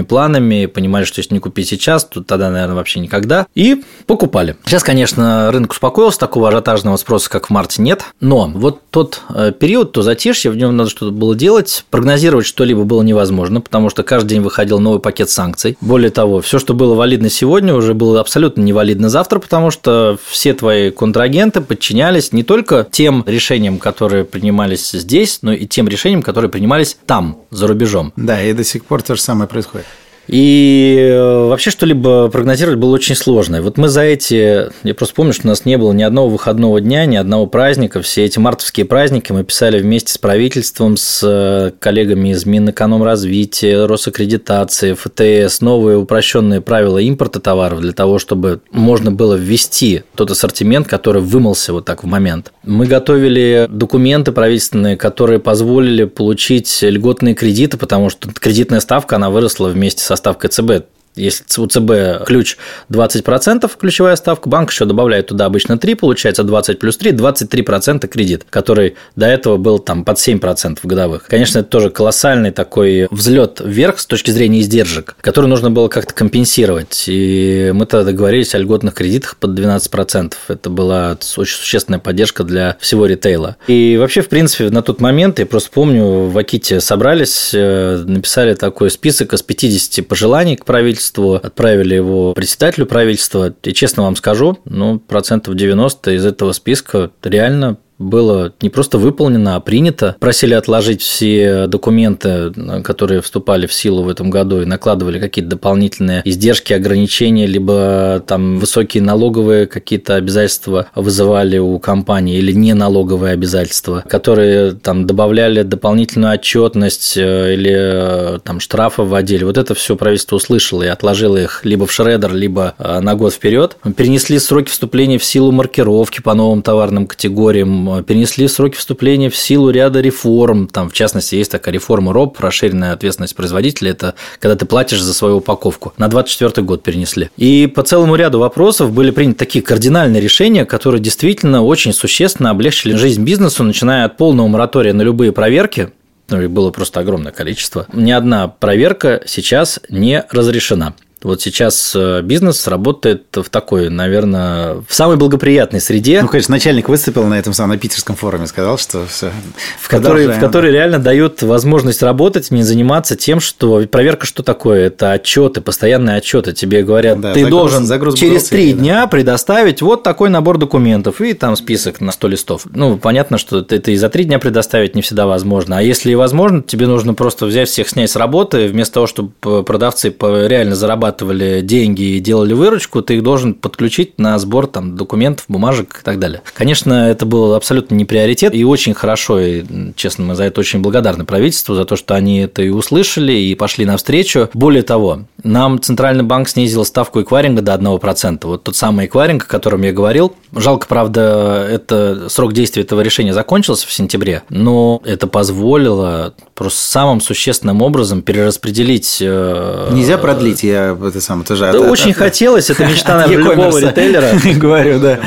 [0.00, 3.46] планами, понимали, что есть не купить сейчас, тут тогда, наверное, вообще никогда.
[3.54, 4.56] И покупали.
[4.64, 8.04] Сейчас, конечно, рынок успокоился, такого ажиотажного спроса, как в марте, нет.
[8.20, 11.84] Но вот тот э, период, то затишье, в нем надо что-то было делать.
[11.90, 15.76] Прогнозировать что-либо было невозможно, потому что каждый день выходил новый пакет санкций.
[15.80, 20.54] Более того, все, что было валидно сегодня, уже было абсолютно невалидно завтра, потому что все
[20.54, 26.50] твои контрагенты подчинялись не только тем решениям, которые принимались здесь, но и тем решениям, которые
[26.50, 28.12] принимались там, за рубежом.
[28.16, 29.86] Да, и до сих пор то же самое происходит.
[30.28, 33.62] И э, вообще что-либо прогнозировать было очень сложно.
[33.62, 36.80] Вот мы за эти, я просто помню, что у нас не было ни одного выходного
[36.80, 38.02] дня, ни одного праздника.
[38.02, 44.94] Все эти мартовские праздники мы писали вместе с правительством, с э, коллегами из Минэкономразвития, Росаккредитации,
[44.94, 51.22] ФТС, новые упрощенные правила импорта товаров для того, чтобы можно было ввести тот ассортимент, который
[51.22, 52.52] вымылся вот так в момент.
[52.64, 59.68] Мы готовили документы правительственные, которые позволили получить льготные кредиты, потому что кредитная ставка, она выросла
[59.68, 62.56] вместе со ставкой ЦБ если у ЦБ ключ
[62.90, 68.46] 20%, ключевая ставка, банк еще добавляет туда обычно 3, получается 20 плюс 3, 23% кредит,
[68.48, 71.24] который до этого был там под 7% годовых.
[71.26, 76.14] Конечно, это тоже колоссальный такой взлет вверх с точки зрения издержек, который нужно было как-то
[76.14, 77.04] компенсировать.
[77.06, 80.34] И мы тогда договорились о льготных кредитах под 12%.
[80.48, 83.56] Это была очень существенная поддержка для всего ритейла.
[83.66, 88.54] И вообще, в принципе, на тот момент, я просто помню, в Аките собрались, э, написали
[88.54, 93.54] такой список из 50 пожеланий к правительству, правительству, отправили его председателю правительства.
[93.62, 99.56] И честно вам скажу, ну, процентов 90 из этого списка реально было не просто выполнено,
[99.56, 100.16] а принято.
[100.20, 106.22] Просили отложить все документы, которые вступали в силу в этом году и накладывали какие-то дополнительные
[106.24, 114.04] издержки, ограничения, либо там высокие налоговые какие-то обязательства вызывали у компании или не налоговые обязательства,
[114.08, 119.44] которые там добавляли дополнительную отчетность э, или э, там штрафы вводили.
[119.44, 123.32] Вот это все правительство услышало и отложило их либо в шредер, либо э, на год
[123.32, 123.76] вперед.
[123.96, 129.70] Перенесли сроки вступления в силу маркировки по новым товарным категориям перенесли сроки вступления в силу
[129.70, 134.66] ряда реформ, там, в частности, есть такая реформа РОП, расширенная ответственность производителя, это когда ты
[134.66, 137.30] платишь за свою упаковку, на 24 год перенесли.
[137.36, 142.94] И по целому ряду вопросов были приняты такие кардинальные решения, которые действительно очень существенно облегчили
[142.94, 145.90] жизнь бизнесу, начиная от полного моратория на любые проверки,
[146.28, 147.86] ну, их было просто огромное количество.
[147.92, 150.94] Ни одна проверка сейчас не разрешена.
[151.26, 156.22] Вот сейчас э, бизнес работает в такой, наверное, в самой благоприятной среде.
[156.22, 159.32] Ну, конечно, начальник выступил на этом самом на питерском форуме, сказал, что все.
[159.80, 164.86] В которой, в которой реально дают возможность работать, не заниматься тем, что проверка что такое?
[164.86, 166.52] Это отчеты, постоянные отчеты.
[166.52, 169.06] Тебе говорят, да, ты загруз, должен загруз через три дня да.
[169.08, 172.66] предоставить вот такой набор документов и там список на 100 листов.
[172.72, 175.78] Ну, понятно, что это и за три дня предоставить не всегда возможно.
[175.78, 179.64] А если и возможно, тебе нужно просто взять всех снять с работы, вместо того, чтобы
[179.64, 184.96] продавцы реально зарабатывать зарабатывали деньги и делали выручку, ты их должен подключить на сбор там,
[184.96, 186.42] документов, бумажек и так далее.
[186.54, 189.64] Конечно, это был абсолютно не приоритет, и очень хорошо, и,
[189.96, 193.54] честно, мы за это очень благодарны правительству, за то, что они это и услышали, и
[193.54, 194.48] пошли навстречу.
[194.52, 198.40] Более того, нам Центральный банк снизил ставку эквайринга до 1%.
[198.46, 200.34] Вот тот самый эквайринг, о котором я говорил.
[200.54, 207.20] Жалко, правда, это срок действия этого решения закончился в сентябре, но это позволило просто самым
[207.20, 209.18] существенным образом перераспределить...
[209.20, 211.70] Э, Нельзя продлить, я это самое тоже...
[211.70, 214.30] Да, от, очень от, хотелось, это мечта любого ритейлера.
[214.56, 215.20] Говорю, да.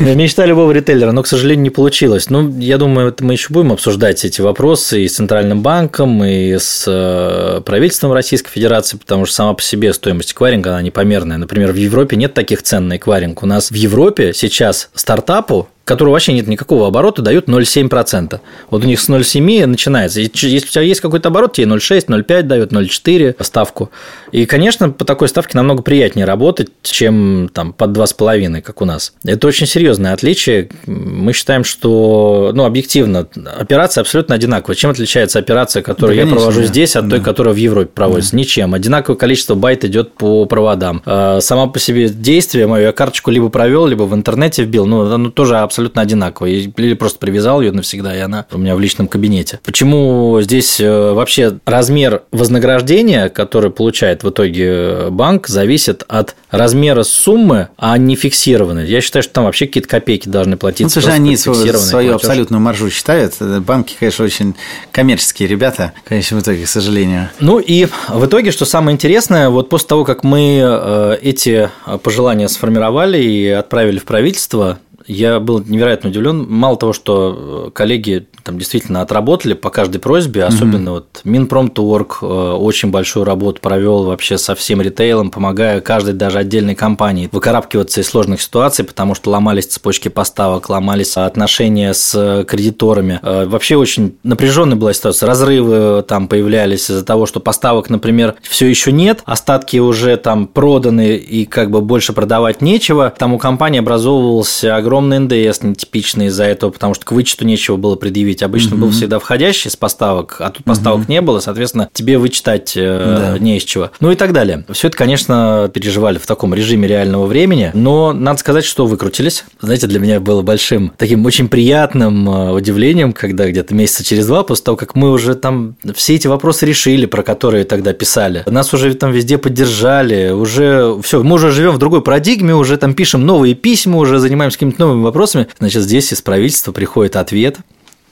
[0.00, 2.28] Мечта любого ритейлера, но, к сожалению, не получилось.
[2.28, 6.84] Ну, я думаю, мы еще будем обсуждать эти вопросы и с Центральным банком, и с
[6.86, 11.38] э, правительством Российской Федерации, потому что сама по себе стоимость эквайринга, она непомерная.
[11.38, 13.42] Например, в Европе нет таких цен на эквайринг.
[13.42, 18.40] У нас в Европе сейчас стартапу которого вообще нет никакого оборота, дают 0,7%.
[18.70, 20.20] Вот у них с 0,7 начинается.
[20.20, 23.90] Если у тебя есть какой-то оборот, тебе 0,6, 0,5 дают, 0,4 ставку.
[24.32, 29.14] И, конечно, по такой ставке намного приятнее работать, чем там под 2,5, как у нас.
[29.24, 30.70] Это очень серьезное отличие.
[30.86, 34.74] Мы считаем, что, ну, объективно, операция абсолютно одинаковая.
[34.74, 36.66] Чем отличается операция, которую да, я провожу да.
[36.66, 38.32] здесь, от той, которая в Европе проводится?
[38.32, 38.38] Да.
[38.38, 38.74] Ничем.
[38.74, 41.00] Одинаковое количество байт идет по проводам.
[41.06, 44.86] А сама по себе действие мою я карточку либо провел, либо в интернете вбил.
[44.86, 46.50] Ну, оно тоже абсолютно абсолютно одинаковая.
[46.52, 49.60] Или просто привязал ее навсегда, и она у меня в личном кабинете.
[49.62, 57.02] Почему здесь э, вообще размер вознаграждения, который получает в итоге э, банк, зависит от размера
[57.02, 58.86] суммы, а не фиксированной?
[58.86, 60.84] Я считаю, что там вообще какие-то копейки должны платиться.
[60.98, 63.34] Ну, слушай, они свою, свою абсолютную маржу считают.
[63.40, 64.54] Банки, конечно, очень
[64.92, 67.28] коммерческие ребята, конечно, в итоге, к сожалению.
[67.38, 71.70] Ну и в итоге, что самое интересное, вот после того, как мы э, эти
[72.02, 76.46] пожелания сформировали и отправили в правительство, я был невероятно удивлен.
[76.48, 81.00] Мало того, что э, коллеги там действительно отработали по каждой просьбе, особенно угу.
[81.00, 86.74] вот Минпромторг э, очень большую работу провел вообще со всем ритейлом, помогая каждой даже отдельной
[86.74, 93.20] компании выкарабкиваться из сложных ситуаций, потому что ломались цепочки поставок, ломались отношения с кредиторами.
[93.22, 95.26] Э, вообще очень напряженная была ситуация.
[95.26, 101.16] Разрывы там появлялись из-за того, что поставок, например, все еще нет, остатки уже там проданы
[101.16, 103.12] и как бы больше продавать нечего.
[103.16, 107.76] Там у компании образовывался огромный огромный НДС нетипичный из-за этого, потому что к вычету нечего
[107.76, 108.42] было предъявить.
[108.42, 108.86] Обычно угу.
[108.86, 111.12] был всегда входящий с поставок, а тут поставок угу.
[111.12, 113.38] не было, соответственно, тебе вычитать э, да.
[113.38, 113.90] не из чего.
[114.00, 114.64] Ну и так далее.
[114.70, 119.44] Все это, конечно, переживали в таком режиме реального времени, но надо сказать, что выкрутились.
[119.60, 124.42] Знаете, для меня было большим таким очень приятным э, удивлением, когда где-то месяца через два,
[124.44, 128.72] после того, как мы уже там все эти вопросы решили, про которые тогда писали, нас
[128.72, 133.26] уже там везде поддержали, уже все, мы уже живем в другой парадигме, уже там пишем
[133.26, 137.58] новые письма, уже занимаемся какими-то новыми вопросами, значит, здесь из правительства приходит ответ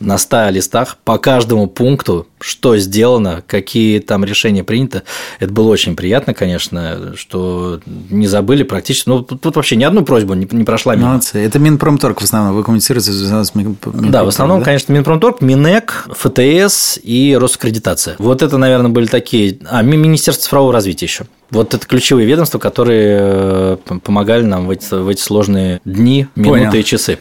[0.00, 5.02] на 100 листах по каждому пункту, что сделано, какие там решения приняты.
[5.40, 7.80] Это было очень приятно, конечно, что
[8.10, 9.08] не забыли практически.
[9.08, 11.08] Ну, тут вообще ни одну просьбу не, не прошла мимо.
[11.10, 11.38] Молодцы.
[11.38, 14.64] Это Минпромторг в основном, вы коммуницируете с Минпромторг, Да, в основном, да?
[14.66, 18.16] конечно, Минпромторг, Минэк, ФТС и Роскредитация.
[18.18, 19.58] Вот это, наверное, были такие...
[19.70, 21.24] А, Министерство цифрового развития еще.
[21.50, 26.66] Вот это ключевые ведомства, которые э, помогали нам в эти, в эти сложные дни, минуты
[26.66, 26.72] Понял.
[26.74, 27.18] и часы.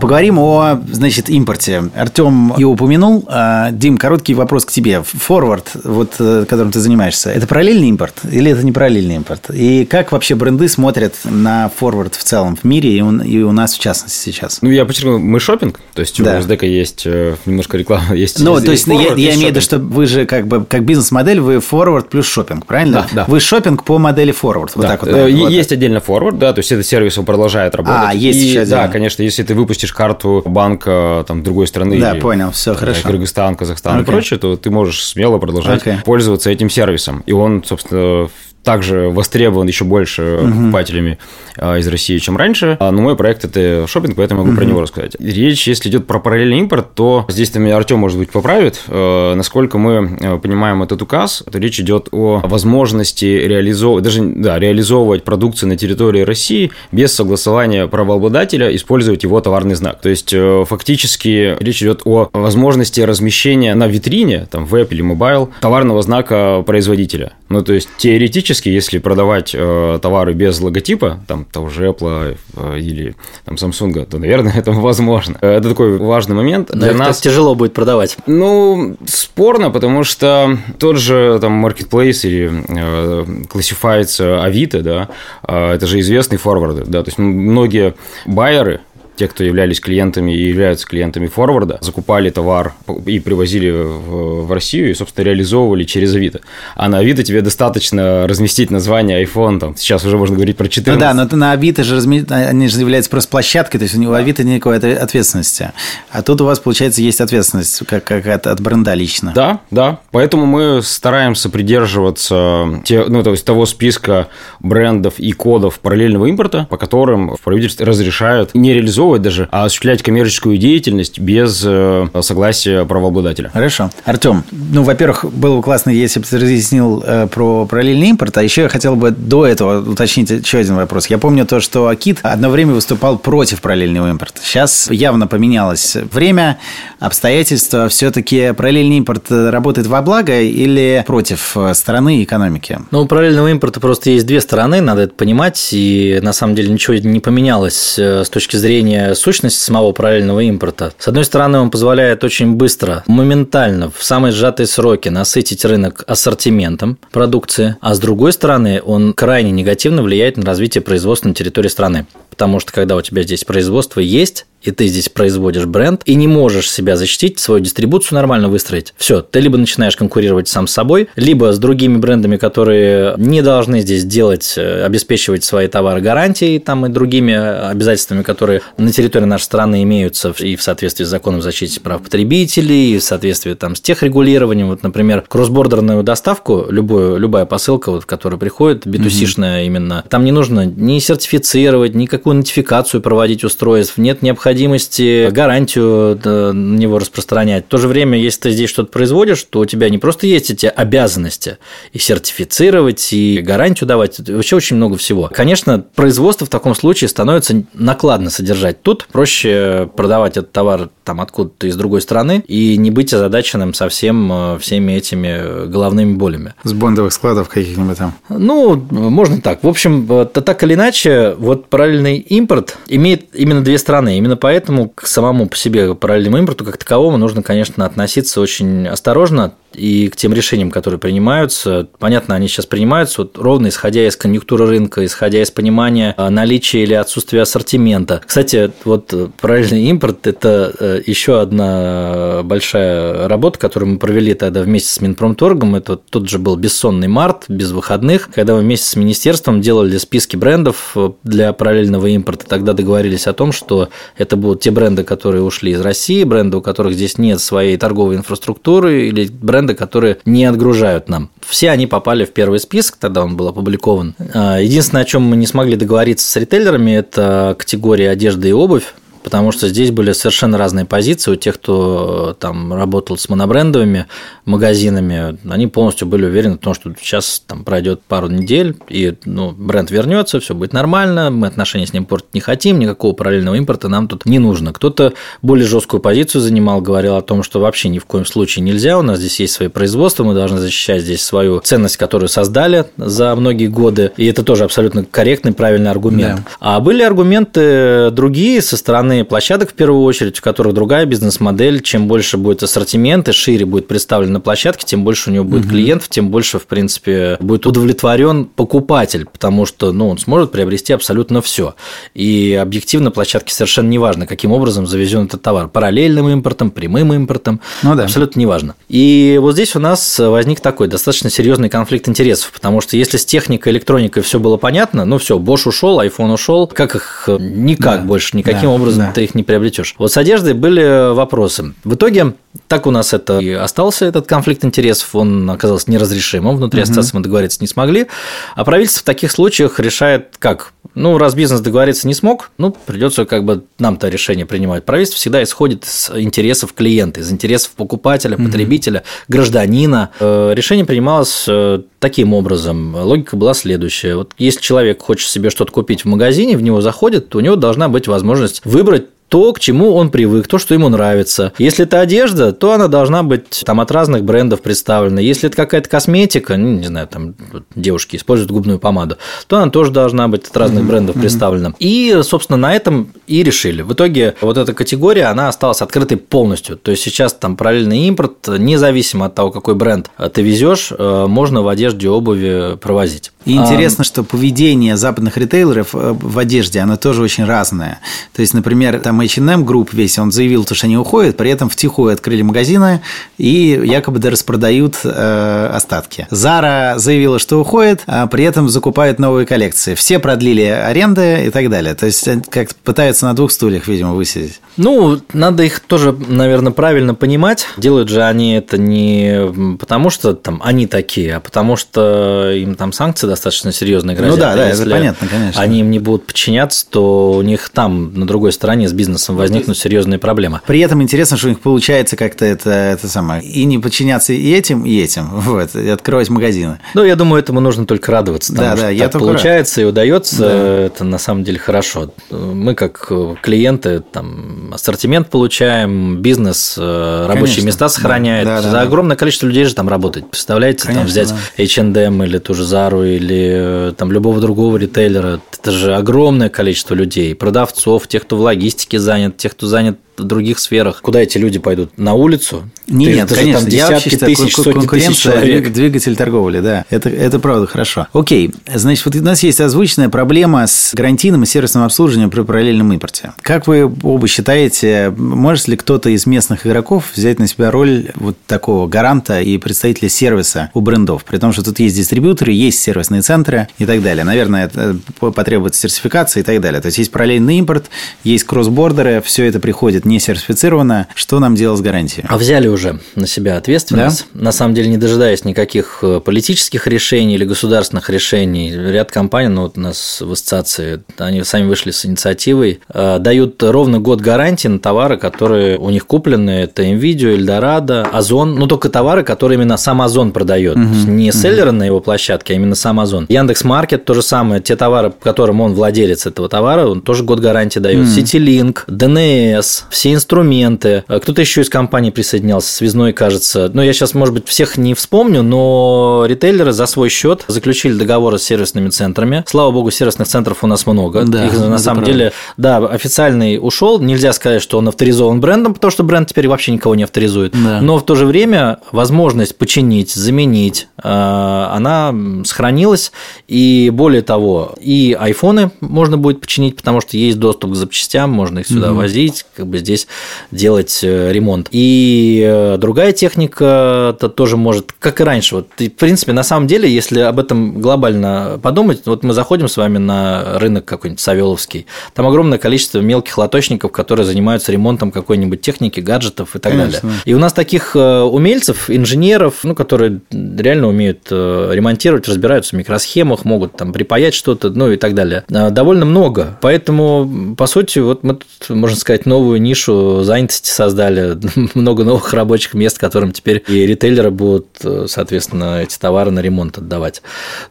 [0.00, 1.84] Поговорим о, значит, импорте.
[1.96, 3.24] Артем его упомянул.
[3.28, 5.02] А, Дим, короткий вопрос к тебе.
[5.02, 9.50] Форвард, вот, э, которым ты занимаешься, это параллельный импорт или это не параллельный импорт?
[9.50, 13.52] И как вообще бренды смотрят на форвард в целом в мире и у, и у
[13.52, 14.60] нас в частности сейчас?
[14.60, 16.38] Ну, я подчеркну, мы шопинг, то есть да.
[16.38, 19.50] у СДК есть э, немножко реклама, есть Ну, то есть forward, я, я имею в
[19.50, 23.06] виду, что вы же как бы как бизнес-модель, вы форвард плюс шопинг, правильно?
[23.12, 23.24] Да, да.
[23.28, 24.88] Вы шопинг по модели форвард, вот да.
[24.88, 25.10] так вот.
[25.10, 25.76] Наверное, есть вот.
[25.76, 28.02] отдельно форвард, да, то есть этот сервис продолжает работать.
[28.04, 28.82] А, есть и, еще отдельно.
[28.82, 33.08] Да, конечно, если ты выпустишь выпустишь карту банка там другой страны, да, понял, все хорошо,
[33.08, 34.02] Кыргызстан, Казахстан okay.
[34.02, 36.02] и прочее, то ты можешь смело продолжать okay.
[36.04, 37.22] пользоваться этим сервисом.
[37.26, 38.28] И он, собственно,
[38.66, 40.50] также востребован еще больше угу.
[40.50, 41.18] покупателями
[41.56, 42.76] из России, чем раньше.
[42.80, 44.58] Но мой проект это шопинг, поэтому могу угу.
[44.58, 45.16] про него рассказать.
[45.20, 48.82] Речь, если идет про параллельный импорт, то здесь там Артем, может быть, поправит.
[48.88, 55.68] Насколько мы понимаем этот указ, то речь идет о возможности реализовывать, даже да, реализовывать продукцию
[55.68, 60.00] на территории России без согласования правообладателя, использовать его товарный знак.
[60.00, 60.34] То есть,
[60.66, 67.32] фактически речь идет о возможности размещения на витрине, там, веб или mobile, товарного знака производителя.
[67.48, 72.78] Ну, то есть, теоретически, если продавать э, товары без логотипа, там, того же Apple э,
[72.78, 73.14] или
[73.44, 75.36] там, Samsung, то, наверное, это возможно.
[75.40, 76.70] Это такой важный момент.
[76.72, 78.16] Для Но нас тяжело будет продавать.
[78.26, 85.08] Ну, спорно, потому что тот же там Marketplace или э, classified Авито, да,
[85.46, 87.94] э, это же известный форварды, да, то есть многие
[88.26, 88.80] байеры,
[89.16, 92.74] те, кто являлись клиентами и являются клиентами форварда, закупали товар
[93.06, 96.40] и привозили в, в Россию и, собственно, реализовывали через Авито.
[96.74, 100.94] А на Авито тебе достаточно разместить название iPhone, там, сейчас уже можно говорить про 14.
[100.94, 102.24] Ну да, но на Авито же разме...
[102.28, 105.72] они же являются просто площадкой, то есть у него Авито никакой ответственности.
[106.10, 109.32] А тут у вас, получается, есть ответственность как, как от, от бренда лично.
[109.34, 110.00] Да, да.
[110.10, 114.28] Поэтому мы стараемся придерживаться те, ну, то есть того списка
[114.60, 119.64] брендов и кодов параллельного импорта, по которым в правительстве разрешают не реализовывать организовывать даже, а
[119.64, 123.50] осуществлять коммерческую деятельность без э, согласия правообладателя.
[123.52, 123.90] Хорошо.
[124.04, 128.42] Артем, ну, во-первых, было бы классно, если бы ты разъяснил э, про параллельный импорт, а
[128.42, 131.06] еще я хотел бы до этого уточнить еще один вопрос.
[131.06, 134.40] Я помню то, что Акит одно время выступал против параллельного импорта.
[134.42, 136.58] Сейчас явно поменялось время,
[136.98, 137.88] обстоятельства.
[137.88, 142.78] Все-таки параллельный импорт работает во благо или против э, страны и экономики?
[142.90, 146.70] Ну, у параллельного импорта просто есть две стороны, надо это понимать, и на самом деле
[146.70, 150.92] ничего не поменялось с точки зрения изменение сущности самого параллельного импорта.
[150.98, 156.98] С одной стороны, он позволяет очень быстро, моментально, в самые сжатые сроки насытить рынок ассортиментом
[157.12, 162.06] продукции, а с другой стороны, он крайне негативно влияет на развитие производства на территории страны.
[162.30, 166.28] Потому что когда у тебя здесь производство есть, и ты здесь производишь бренд, и не
[166.28, 168.94] можешь себя защитить, свою дистрибуцию нормально выстроить.
[168.96, 173.80] Все, ты либо начинаешь конкурировать сам с собой, либо с другими брендами, которые не должны
[173.80, 179.44] здесь делать, э, обеспечивать свои товары гарантией там, и другими обязательствами, которые на территории нашей
[179.44, 183.76] страны имеются и в соответствии с законом о защите прав потребителей, и в соответствии там,
[183.76, 184.68] с техрегулированием.
[184.68, 189.66] Вот, например, кроссбордерную доставку, любую, любая посылка, вот, которая приходит, битусишная mm-hmm.
[189.66, 196.52] именно, там не нужно ни сертифицировать, никакую нотификацию проводить устройств, нет необходимости необходимости гарантию на
[196.52, 197.66] него распространять.
[197.66, 200.50] В то же время, если ты здесь что-то производишь, то у тебя не просто есть
[200.50, 201.58] эти обязанности
[201.92, 205.30] и сертифицировать, и гарантию давать, вообще очень много всего.
[205.32, 208.82] Конечно, производство в таком случае становится накладно содержать.
[208.82, 214.30] Тут проще продавать этот товар там откуда-то из другой страны и не быть озадаченным совсем
[214.32, 216.54] э, всеми этими головными болями.
[216.64, 218.12] С бондовых складов каких-нибудь там?
[218.28, 219.62] Ну, можно так.
[219.62, 224.18] В общем, так или иначе, вот параллельный импорт имеет именно две стороны.
[224.18, 229.54] Именно поэтому к самому по себе параллельному импорту как таковому нужно, конечно, относиться очень осторожно
[229.76, 231.88] и к тем решениям, которые принимаются.
[231.98, 236.82] Понятно, они сейчас принимаются вот ровно исходя из конъюнктуры рынка, исходя из понимания а, наличия
[236.82, 238.22] или отсутствия ассортимента.
[238.26, 244.90] Кстати, вот параллельный импорт– это э, еще одна большая работа, которую мы провели тогда вместе
[244.90, 245.76] с Минпромторгом.
[245.76, 250.36] Это тот же был бессонный март, без выходных, когда мы вместе с министерством делали списки
[250.36, 252.46] брендов э, для параллельного импорта.
[252.46, 256.62] Тогда договорились о том, что это будут те бренды, которые ушли из России, бренды, у
[256.62, 261.30] которых здесь нет своей торговой инфраструктуры, или бренды, которые не отгружают нам.
[261.40, 264.14] Все они попали в первый список, тогда он был опубликован.
[264.34, 268.94] А, единственное, о чем мы не смогли договориться с ритейлерами, это категория одежды и обувь
[269.26, 271.32] потому что здесь были совершенно разные позиции.
[271.32, 274.06] У тех, кто э, там работал с монобрендовыми
[274.44, 279.50] магазинами, они полностью были уверены в том, что сейчас там пройдет пару недель, и ну,
[279.50, 283.88] бренд вернется, все будет нормально, мы отношения с ним портить не хотим, никакого параллельного импорта
[283.88, 284.72] нам тут не нужно.
[284.72, 285.12] Кто-то
[285.42, 289.02] более жесткую позицию занимал, говорил о том, что вообще ни в коем случае нельзя, у
[289.02, 293.66] нас здесь есть свои производства, мы должны защищать здесь свою ценность, которую создали за многие
[293.66, 296.42] годы, и это тоже абсолютно корректный, правильный аргумент.
[296.44, 296.50] Да.
[296.60, 301.80] А были аргументы другие со стороны стороны площадок в первую очередь, в которых другая бизнес-модель,
[301.82, 305.64] чем больше будет ассортимент и шире будет представлен на площадке, тем больше у него будет
[305.64, 305.70] угу.
[305.70, 311.40] клиентов, тем больше, в принципе, будет удовлетворен покупатель, потому что ну, он сможет приобрести абсолютно
[311.40, 311.74] все.
[312.14, 315.68] И объективно площадке совершенно не важно, каким образом завезен этот товар.
[315.68, 317.60] Параллельным импортом, прямым импортом.
[317.82, 318.04] Ну, да.
[318.04, 318.74] Абсолютно не важно.
[318.88, 323.24] И вот здесь у нас возник такой достаточно серьезный конфликт интересов, потому что если с
[323.24, 328.06] техникой, электроникой все было понятно, ну все, Bosch ушел, iPhone ушел, как их никак да.
[328.06, 328.70] больше, никаким да.
[328.70, 329.12] образом да.
[329.12, 329.94] ты их не приобретешь.
[329.98, 331.74] Вот с одеждой были вопросы.
[331.84, 332.34] В итоге
[332.68, 336.84] Так у нас это и остался этот конфликт интересов, он оказался неразрешимым, внутри угу.
[336.84, 338.06] ассоциации мы договориться не смогли.
[338.54, 340.72] А правительство в таких случаях решает как?
[340.94, 344.84] Ну, раз бизнес договориться не смог, ну, придется как бы нам-то решение принимать.
[344.84, 350.10] Правительство всегда исходит из интересов клиента, из интересов покупателя, потребителя, гражданина.
[350.20, 352.94] Э, решение принималось э, таким образом.
[352.94, 354.16] Логика была следующая.
[354.16, 357.56] Вот если человек хочет себе что-то купить в магазине, в него заходит, то у него
[357.56, 361.52] должна быть возможность выбрать то, к чему он привык, то, что ему нравится.
[361.58, 365.20] Если это одежда, то она должна быть там от разных брендов представлена.
[365.20, 367.34] Если это какая-то косметика, ну, не знаю, там
[367.74, 369.16] девушки используют губную помаду,
[369.46, 371.72] то она тоже должна быть от разных брендов представлена.
[371.78, 373.82] И, собственно, на этом и решили.
[373.82, 376.76] В итоге вот эта категория, она осталась открытой полностью.
[376.76, 381.62] То есть сейчас там параллельный импорт, независимо от того, какой бренд ты везешь, э, можно
[381.62, 383.32] в одежде обуви провозить.
[383.44, 384.04] И интересно, а...
[384.04, 388.00] что поведение западных ритейлеров э, в одежде, оно тоже очень разное.
[388.34, 391.68] То есть, например, там H&M Group весь, он заявил, то, что они уходят, при этом
[391.68, 393.00] втихую открыли магазины
[393.38, 396.26] и якобы распродают э, остатки.
[396.30, 399.94] Zara заявила, что уходит, а при этом закупают новые коллекции.
[399.94, 401.94] Все продлили аренды и так далее.
[401.94, 404.60] То есть, как пытаются на двух стульях, видимо, высидеть.
[404.76, 407.66] Ну, надо их тоже, наверное, правильно понимать.
[407.76, 412.92] Делают же они это не потому, что там они такие, а потому что им там
[412.92, 414.36] санкции достаточно серьезные грозят.
[414.36, 415.60] Ну да, да, это понятно, конечно.
[415.60, 419.76] Они им не будут подчиняться, то у них там на другой стороне с бизнесом возникнут
[419.76, 420.60] серьезные проблемы.
[420.66, 424.52] При этом интересно, что у них получается как-то это, это самое, и не подчиняться и
[424.52, 426.78] этим, и этим, вот, и открывать магазины.
[426.94, 428.52] Ну, я думаю, этому нужно только радоваться.
[428.52, 429.86] Да, да, я так получается рад.
[429.86, 430.78] и удается, да.
[430.86, 432.12] это на самом деле хорошо.
[432.30, 433.10] Мы как
[433.42, 437.66] клиенты там ассортимент получаем, бизнес, э, рабочие Конечно.
[437.66, 438.46] места сохраняет.
[438.46, 438.80] Да, да, За да.
[438.82, 440.30] огромное количество людей же там работает.
[440.30, 441.64] Представляете, Конечно, там взять да.
[441.64, 446.94] H&M или ту же Зару или э, там любого другого ритейлера, это же огромное количество
[446.94, 451.00] людей, продавцов, тех, кто в логистике занят, тех, кто занят в других сферах.
[451.02, 451.96] Куда эти люди пойдут?
[451.98, 452.68] На улицу?
[452.86, 453.60] Нет, Ты, нет конечно.
[453.60, 455.72] Там десятки я тысяч, сотни тысяч человек.
[455.72, 456.84] Двигатель торговли, да.
[456.90, 458.06] Это, это правда хорошо.
[458.12, 462.92] Окей, значит, вот у нас есть озвученная проблема с гарантийным и сервисным обслуживанием при параллельном
[462.92, 463.32] импорте.
[463.42, 468.36] Как вы оба считаете, может ли кто-то из местных игроков взять на себя роль вот
[468.46, 471.24] такого гаранта и представителя сервиса у брендов?
[471.24, 474.24] При том, что тут есть дистрибьюторы, есть сервисные центры и так далее.
[474.24, 476.80] Наверное, это потребуется сертификация и так далее.
[476.80, 477.90] То есть есть параллельный импорт,
[478.24, 481.08] есть кросс-бордеры, все это приходит не сертифицировано.
[481.14, 482.24] Что нам делать с гарантией?
[482.28, 484.26] А взяли уже на себя ответственность.
[484.32, 484.44] Да?
[484.44, 489.62] На самом деле, не дожидаясь никаких э, политических решений или государственных решений, ряд компаний, ну
[489.62, 494.68] вот у нас в ассоциации, они сами вышли с инициативой, э, дают ровно год гарантии
[494.68, 496.50] на товары, которые у них куплены.
[496.50, 498.54] Это NVIDIA, Eldorado, Озон.
[498.54, 500.76] Ну, только товары, которые именно сам Озон продает.
[500.76, 501.36] Угу, не угу.
[501.36, 503.26] селлеры на его площадке, а именно сам Озон.
[503.28, 504.60] Яндекс Маркет то же самое.
[504.60, 508.00] Те товары, которым он владелец этого товара, он тоже год гарантии дает.
[508.00, 508.08] Угу.
[508.08, 511.04] CityLink, DNS, все инструменты.
[511.08, 513.70] А кто-то еще из компании присоединялся, связной, кажется.
[513.72, 518.38] Ну, я сейчас, может быть, всех не вспомню, но ритейлеры за свой счет заключили договоры
[518.38, 519.42] с сервисными центрами.
[519.46, 521.24] Слава богу, сервисных центров у нас много.
[521.24, 522.12] Да, Их, на самом правда.
[522.12, 523.98] деле, да, официальный ушел.
[523.98, 527.52] Нельзя сказать, что он авторизован брендом, потому что бренд теперь вообще никого не авторизует.
[527.52, 527.80] Да.
[527.80, 533.12] Но в то же время возможность починить, заменить, э, она сохранилась.
[533.48, 538.58] И более того, и айфоны можно будет починить, потому что есть доступ к запчастям, можно
[538.58, 538.98] их сюда угу.
[538.98, 540.08] возить, как бы здесь
[540.50, 541.68] делать э, ремонт.
[541.70, 545.56] И э, другая техника -то тоже может, как и раньше.
[545.56, 549.76] Вот, в принципе, на самом деле, если об этом глобально подумать, вот мы заходим с
[549.76, 556.00] вами на рынок какой-нибудь Савеловский, там огромное количество мелких лоточников, которые занимаются ремонтом какой-нибудь техники,
[556.00, 557.00] гаджетов и так Конечно.
[557.02, 557.18] далее.
[557.24, 563.44] И у нас таких э, умельцев, инженеров, ну, которые реально умеют ремонтировать, разбираются в микросхемах,
[563.44, 566.58] могут там припаять что-то, ну и так далее, довольно много.
[566.60, 571.38] Поэтому, по сути, вот мы тут, можно сказать, новую нишу нишу занятости создали,
[571.74, 576.78] много новых рабочих мест, которым теперь и ритейлеры будут, э, соответственно, эти товары на ремонт
[576.78, 577.22] отдавать.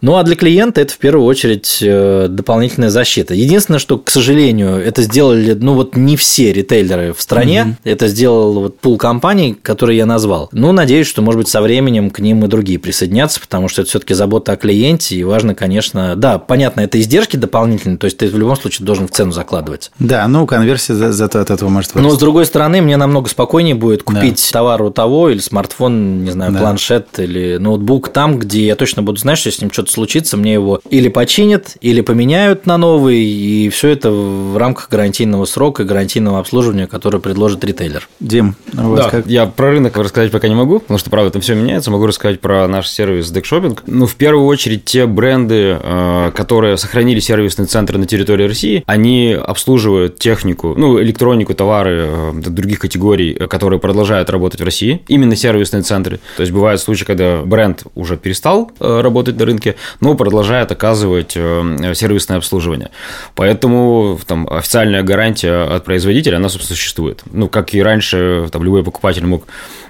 [0.01, 3.33] Ну, а для клиента это в первую очередь э, дополнительная защита.
[3.33, 7.91] Единственное, что, к сожалению, это сделали, ну, вот не все ритейлеры в стране, mm-hmm.
[7.91, 10.49] это сделал вот пул компаний, которые я назвал.
[10.51, 13.89] Ну, надеюсь, что, может быть, со временем к ним и другие присоединятся, потому что это
[13.89, 18.27] все-таки забота о клиенте, и важно, конечно, да, понятно, это издержки дополнительные, то есть ты
[18.27, 19.91] в любом случае должен в цену закладывать.
[19.99, 24.03] Да, ну, конверсия зато от этого может но, с другой стороны, мне намного спокойнее будет
[24.03, 24.59] купить да.
[24.59, 26.59] товар у того, или смартфон, не знаю, да.
[26.59, 30.53] планшет или ноутбук там, где я точно буду знать, что с ним что-то случится, мне
[30.53, 35.85] его или починят, или поменяют на новый, и все это в рамках гарантийного срока и
[35.85, 38.07] гарантийного обслуживания, которое предложит ритейлер.
[38.19, 39.27] Дим, у вас да, как?
[39.27, 41.91] Я про рынок рассказать пока не могу, потому что, правда, там все меняется.
[41.91, 43.79] Могу рассказать про наш сервис Deckshopping.
[43.87, 49.33] Ну, в первую очередь, те бренды, э, которые сохранили сервисный центр на территории России, они
[49.33, 55.83] обслуживают технику, ну, электронику, товар товары других категорий, которые продолжают работать в России, именно сервисные
[55.83, 56.19] центры.
[56.37, 62.37] То есть бывают случаи, когда бренд уже перестал работать на рынке, но продолжает оказывать сервисное
[62.37, 62.91] обслуживание.
[63.35, 67.23] Поэтому там официальная гарантия от производителя, она, собственно, существует.
[67.31, 69.45] Ну, как и раньше, там любой покупатель мог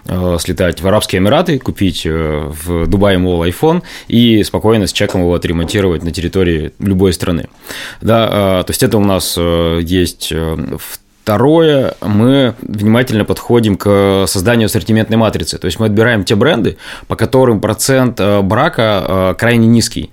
[0.07, 5.21] Э, слетать в Арабские Эмираты, купить э, в Дубае Мол iPhone и спокойно с чеком
[5.21, 7.47] его отремонтировать на территории любой страны.
[8.01, 10.31] Да, э, то есть это у нас есть
[11.26, 15.57] Второе, мы внимательно подходим к созданию ассортиментной матрицы.
[15.57, 20.11] То есть мы отбираем те бренды, по которым процент брака крайне низкий.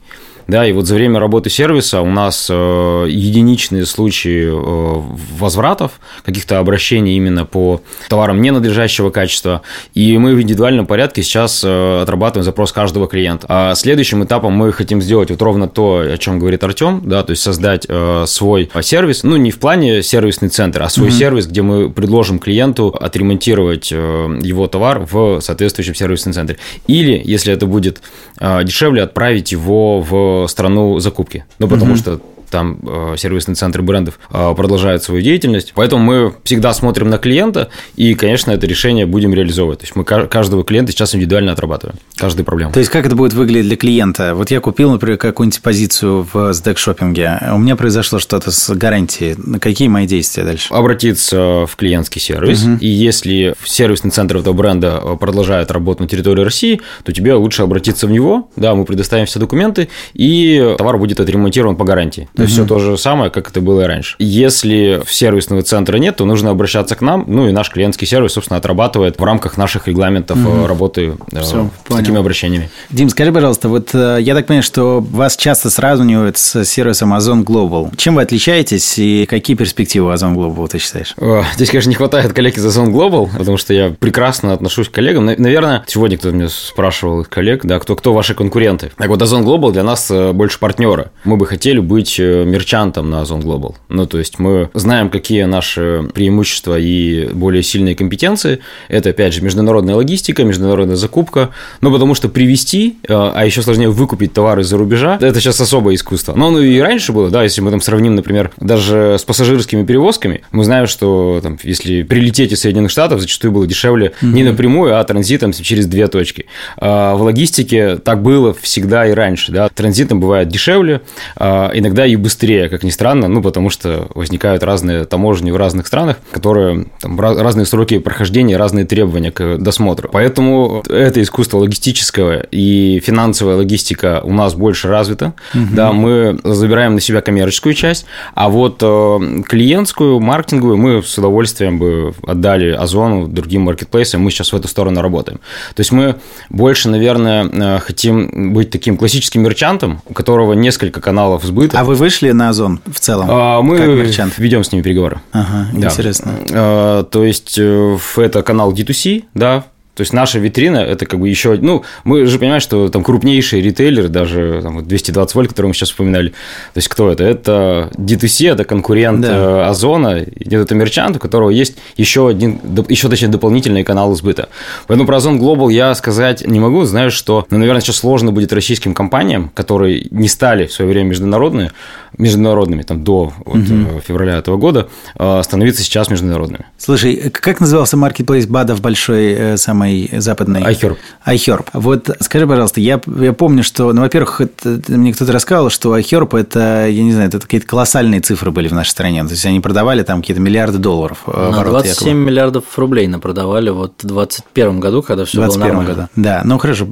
[0.49, 5.03] Да, и вот за время работы сервиса у нас э, единичные случаи э,
[5.39, 5.93] возвратов,
[6.25, 9.63] каких-то обращений именно по товарам ненадлежащего качества,
[9.95, 13.47] и мы в индивидуальном порядке сейчас э, отрабатываем запрос каждого клиента.
[13.49, 17.31] А следующим этапом мы хотим сделать вот ровно то, о чем говорит Артем, да, то
[17.31, 17.87] есть создать
[18.27, 21.19] свой сервис, ну не в плане сервисный центр, а свой mm-hmm.
[21.19, 26.59] сервис, где мы предложим клиенту отремонтировать его товар в соответствующем сервисном центре.
[26.87, 28.01] Или, если это будет
[28.41, 31.45] дешевле, отправить его в страну закупки.
[31.59, 31.99] Ну, потому угу.
[31.99, 32.21] что
[32.53, 35.73] там э, сервисные центры брендов э, продолжают свою деятельность.
[35.75, 39.81] Поэтому мы всегда смотрим на клиента, и, конечно, это решение будем реализовывать.
[39.81, 42.73] То есть мы каждого клиента сейчас индивидуально отрабатываем, каждую проблему.
[42.73, 44.35] То есть как это будет выглядеть для клиента?
[44.35, 49.35] Вот я купил, например, какую-нибудь позицию в сдэк-шоппинге, у меня произошло что-то с гарантией.
[49.59, 50.73] Какие мои действия дальше?
[50.73, 52.77] Обратиться в клиентский сервис, угу.
[52.81, 58.07] и если сервисный центр этого бренда продолжает работать на территории России, то тебе лучше обратиться
[58.07, 62.29] в него, да, мы предоставим все документы, и товар будет отремонтирован по гарантии.
[62.37, 64.17] То есть все то же самое, как это было и раньше.
[64.19, 68.59] Если сервисного центра нет, то нужно обращаться к нам, ну и наш клиентский сервис, собственно,
[68.59, 70.67] отрабатывает в рамках наших регламентов угу.
[70.67, 71.71] работы все, с понял.
[71.89, 72.71] такими обращениями.
[72.91, 77.43] Дим, скажи, пожалуйста, вот э, я так понимаю, что вас часто сравнивают с сервисом Озон
[77.43, 77.91] Global.
[77.97, 81.15] Чем вы отличаетесь и какие перспективы Озон Global ты считаешь?
[81.55, 85.27] Здесь, конечно, не хватает коллег из Озон Global, потому что я прекрасно отношусь к коллегам.
[85.27, 88.93] Наверное, сегодня кто-то меня спрашивал коллег, да, кто, кто ваши конкуренты.
[88.97, 91.11] Так вот, Озон Global для нас больше партнеры.
[91.25, 93.75] Мы бы хотели быть мерчантом мерчантом на Озон Global.
[93.89, 98.61] Ну, то есть мы знаем, какие наши преимущества и более сильные компетенции.
[98.89, 101.51] Это, опять же, международная логистика, международная закупка.
[101.81, 105.95] Ну, потому что привести, э, а еще сложнее выкупить товары из-за рубежа, это сейчас особое
[105.95, 106.35] искусство.
[106.35, 110.43] Но ну и раньше было, да, если мы там сравним, например, даже с пассажирскими перевозками,
[110.53, 114.33] мы знаем, что там, если прилететь из Соединенных Штатов, зачастую было дешевле mm-hmm.
[114.33, 116.47] не напрямую, а транзитом через две точки.
[116.77, 119.69] А в логистике так было всегда и раньше, да.
[119.69, 121.01] Транзитом бывает дешевле,
[121.37, 125.87] а иногда и быстрее, как ни странно, ну, потому что возникают разные таможни в разных
[125.87, 130.09] странах, которые там, разные сроки прохождения, разные требования к досмотру.
[130.13, 135.35] Поэтому это искусство логистическое и финансовая логистика у нас больше развита.
[135.55, 135.65] Угу.
[135.73, 141.79] Да, мы забираем на себя коммерческую часть, а вот э, клиентскую, маркетинговую мы с удовольствием
[141.79, 144.23] бы отдали Озону, другим маркетплейсам.
[144.23, 145.41] Мы сейчас в эту сторону работаем.
[145.75, 146.17] То есть мы
[146.51, 151.81] больше, наверное, э, хотим быть таким классическим мерчантом, у которого несколько каналов сбыта.
[151.81, 153.27] А вы вышли на Озон в целом?
[153.31, 155.21] А, мы ведем с ними переговоры.
[155.33, 155.87] Ага, да.
[155.89, 156.33] интересно.
[156.51, 159.65] А, то есть э, это канал D2C, да,
[159.95, 163.61] то есть наша витрина это как бы еще, ну, мы же понимаем, что там крупнейшие
[163.61, 167.25] ритейлеры, даже там, 220 вольт, который мы сейчас вспоминали, то есть кто это?
[167.25, 169.29] Это D2C, это конкурент да.
[169.29, 174.49] Э, Озона, это мерчант, у которого есть еще один, еще точнее дополнительный канал сбыта.
[174.87, 178.53] Поэтому про Озон Global я сказать не могу, знаю, что, ну, наверное, сейчас сложно будет
[178.55, 181.71] российским компаниям, которые не стали в свое время международные,
[182.17, 184.01] международными там до вот, угу.
[184.07, 184.89] февраля этого года,
[185.19, 186.65] э, становиться сейчас международными.
[186.79, 190.63] Слушай, как назывался маркетплейс БАДов большой самый самый западный.
[190.63, 190.97] iHerb.
[191.27, 191.67] iHerb.
[191.73, 196.39] Вот скажи, пожалуйста, я, я помню, что, ну, во-первых, это, мне кто-то рассказывал, что iHerb
[196.39, 199.25] это, я не знаю, это какие-то колоссальные цифры были в нашей стране.
[199.25, 201.19] То есть они продавали там какие-то миллиарды долларов.
[201.27, 202.25] Э, На 27 якобы.
[202.27, 205.95] миллиардов рублей на продавали вот в 2021 году, когда все было нормально.
[205.95, 206.09] Году.
[206.17, 206.87] Да, ну хорошо,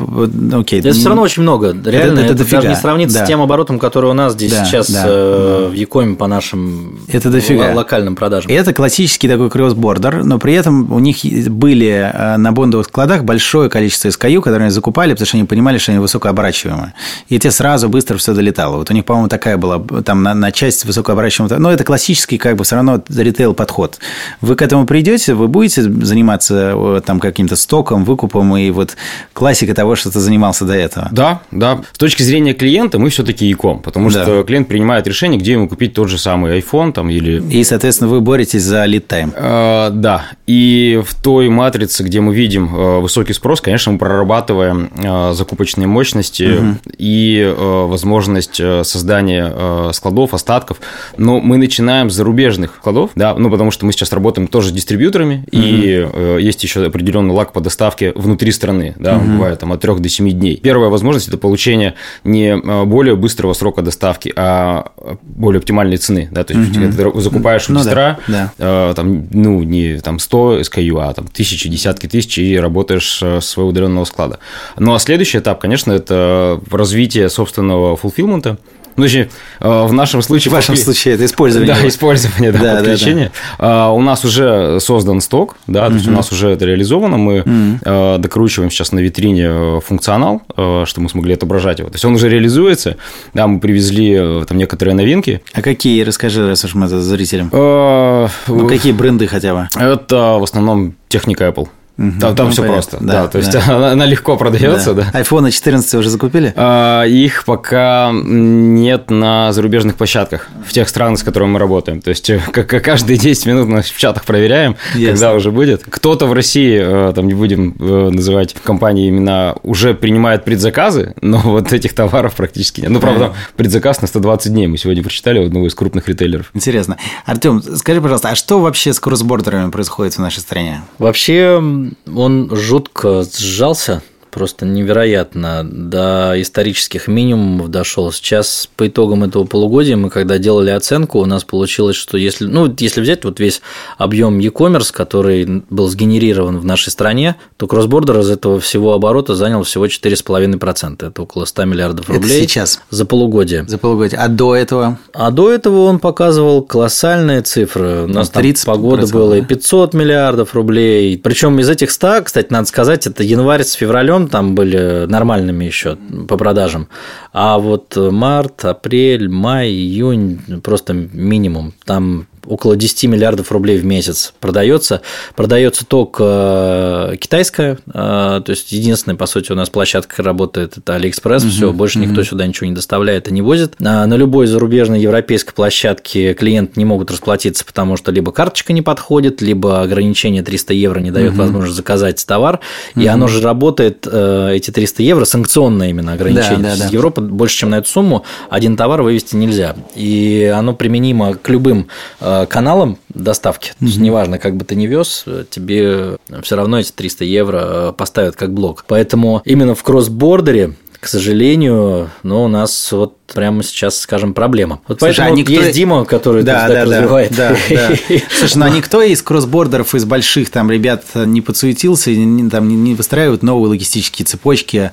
[0.52, 0.80] окей.
[0.80, 1.72] Это все равно очень много.
[1.72, 3.24] Реально, это, это, это даже не сравнится да.
[3.24, 7.00] с тем оборотом, который у нас здесь да, сейчас да, э, в Якоме по нашим
[7.08, 7.72] это дофига.
[7.74, 8.50] локальным продажам.
[8.50, 11.18] Это классический такой кросс-бордер, но при этом у них
[11.50, 12.36] были э,
[12.80, 16.94] бондовых складах большое количество SKU, которые они закупали, потому что они понимали, что они высокооборачиваемые.
[17.28, 18.76] И те сразу быстро все долетало.
[18.76, 21.58] Вот у них, по-моему, такая была там на, на часть высокооборачиваемого.
[21.58, 23.98] Но это классический, как бы, все равно ритейл-подход.
[24.40, 28.96] Вы к этому придете, вы будете заниматься там каким-то стоком, выкупом и вот
[29.32, 31.08] классика того, что ты занимался до этого.
[31.12, 31.80] Да, да.
[31.92, 34.22] С точки зрения клиента мы все-таки e-com, потому да.
[34.22, 37.42] что клиент принимает решение, где ему купить тот же самый iPhone там или...
[37.50, 39.32] И, соответственно, вы боретесь за lead time.
[39.34, 40.24] Э, да.
[40.46, 44.90] И в той матрице, где мы видим высокий спрос, конечно, мы прорабатываем
[45.34, 46.76] закупочные мощности угу.
[46.98, 50.80] и возможность создания складов, остатков,
[51.16, 54.72] но мы начинаем с зарубежных складов, да, ну, потому что мы сейчас работаем тоже с
[54.72, 55.62] дистрибьюторами, угу.
[55.62, 59.26] и есть еще определенный лак по доставке внутри страны, да, угу.
[59.26, 60.56] бывает там от 3 до 7 дней.
[60.56, 61.94] Первая возможность– это получение
[62.24, 64.92] не более быстрого срока доставки, а
[65.22, 66.92] более оптимальной цены, да, то есть угу.
[66.92, 68.94] ты закупаешь у ну, дистра, да, да.
[68.94, 73.70] там, ну, не там 100 SKU, а там тысячи, десятки тысяч, и работаешь с своего
[73.70, 74.38] удаленного склада.
[74.78, 78.58] Ну, а следующий этап, конечно, это развитие собственного фулфилмента,
[78.96, 79.30] ну, точнее,
[79.60, 80.50] э, в нашем случае...
[80.50, 80.92] В вашем подклю...
[80.92, 81.74] случае это использование.
[81.74, 83.32] Да, использование, да, да подключение.
[83.58, 83.90] Да, да.
[83.92, 88.18] У нас уже создан сток, да, то есть у нас уже это реализовано, мы mm
[88.20, 91.88] докручиваем сейчас на витрине э, функционал, что мы смогли отображать его.
[91.88, 92.96] То есть он уже реализуется,
[93.34, 95.42] да, мы привезли там некоторые новинки.
[95.52, 97.50] А какие, расскажи, раз уж мы это зрителям.
[97.52, 99.68] ну, какие бренды хотя бы?
[99.76, 101.68] Это в основном техника Apple.
[102.00, 102.96] Угу, там там ну, все просто.
[102.98, 103.62] Да, да, то есть да.
[103.68, 105.10] Она, она легко продается, да.
[105.12, 105.20] да.
[105.20, 106.54] iPhone 14 уже закупили?
[106.56, 112.00] А, их пока нет на зарубежных площадках, в тех странах, с которыми мы работаем.
[112.00, 115.08] То есть как каждые 10 минут мы в чатах проверяем, Ясно.
[115.08, 115.82] когда уже будет.
[115.84, 121.38] Кто-то в России, э, там не будем э, называть компании имена, уже принимает предзаказы, но
[121.40, 122.88] вот этих товаров практически нет.
[122.88, 124.68] Ну, правда, предзаказ на 120 дней.
[124.68, 126.50] Мы сегодня прочитали у одного из крупных ритейлеров.
[126.54, 126.96] Интересно.
[127.26, 130.80] Артем, скажи, пожалуйста, а что вообще с кроссбордерами происходит в нашей стране?
[130.98, 138.12] Вообще он жутко сжался просто невероятно до исторических минимумов дошел.
[138.12, 142.72] Сейчас по итогам этого полугодия мы когда делали оценку, у нас получилось, что если, ну,
[142.78, 143.60] если взять вот весь
[143.98, 149.62] объем e-commerce, который был сгенерирован в нашей стране, то кроссбордер из этого всего оборота занял
[149.62, 151.08] всего 4,5%.
[151.08, 152.38] Это около 100 миллиардов рублей.
[152.38, 152.80] Это сейчас?
[152.90, 153.64] За полугодие.
[153.66, 154.20] За полугодие.
[154.20, 154.98] А до этого?
[155.12, 158.04] А до этого он показывал колоссальные цифры.
[158.04, 161.18] У нас 30 там погода было и 500 миллиардов рублей.
[161.18, 165.64] Причем из этих 100, кстати, надо сказать, это январь с февралем сезон там были нормальными
[165.64, 165.96] еще
[166.28, 166.88] по продажам.
[167.32, 171.72] А вот март, апрель, май, июнь просто минимум.
[171.84, 175.02] Там около 10 миллиардов рублей в месяц продается.
[175.34, 180.94] Продается только э, китайская, э, то есть единственная, по сути, у нас площадка работает, это
[180.94, 182.08] Алиэкспресс, угу, все, больше угу.
[182.08, 183.74] никто сюда ничего не доставляет и не возит.
[183.80, 188.82] А на любой зарубежной европейской площадке клиенты не могут расплатиться, потому что либо карточка не
[188.82, 191.40] подходит, либо ограничение 300 евро не дает угу.
[191.40, 192.60] возможность заказать товар,
[192.94, 193.02] угу.
[193.02, 196.58] и оно же работает, э, эти 300 евро, санкционное именно ограничение.
[196.58, 196.88] Да, да, да.
[196.90, 199.76] Европа больше, чем на эту сумму, один товар вывести нельзя.
[199.94, 201.88] И оно применимо к любым
[202.30, 203.70] Э, каналам доставки.
[203.78, 207.92] То есть, неважно, как бы ты ни вез, тебе все равно эти 300 евро э,
[207.96, 208.84] поставят как блок.
[208.86, 214.80] Поэтому именно в кроссбордере к сожалению, но у нас вот прямо сейчас, скажем, проблема.
[214.86, 215.52] Вот Слушай, поэтому а никто...
[215.54, 217.34] есть Дима, который да, да, развивает.
[217.34, 217.90] Да, да.
[218.30, 222.94] Слушай, ну а никто из кроссбордеров, из больших там ребят не подсуетился, не, там, не
[222.94, 224.90] выстраивают новые логистические цепочки,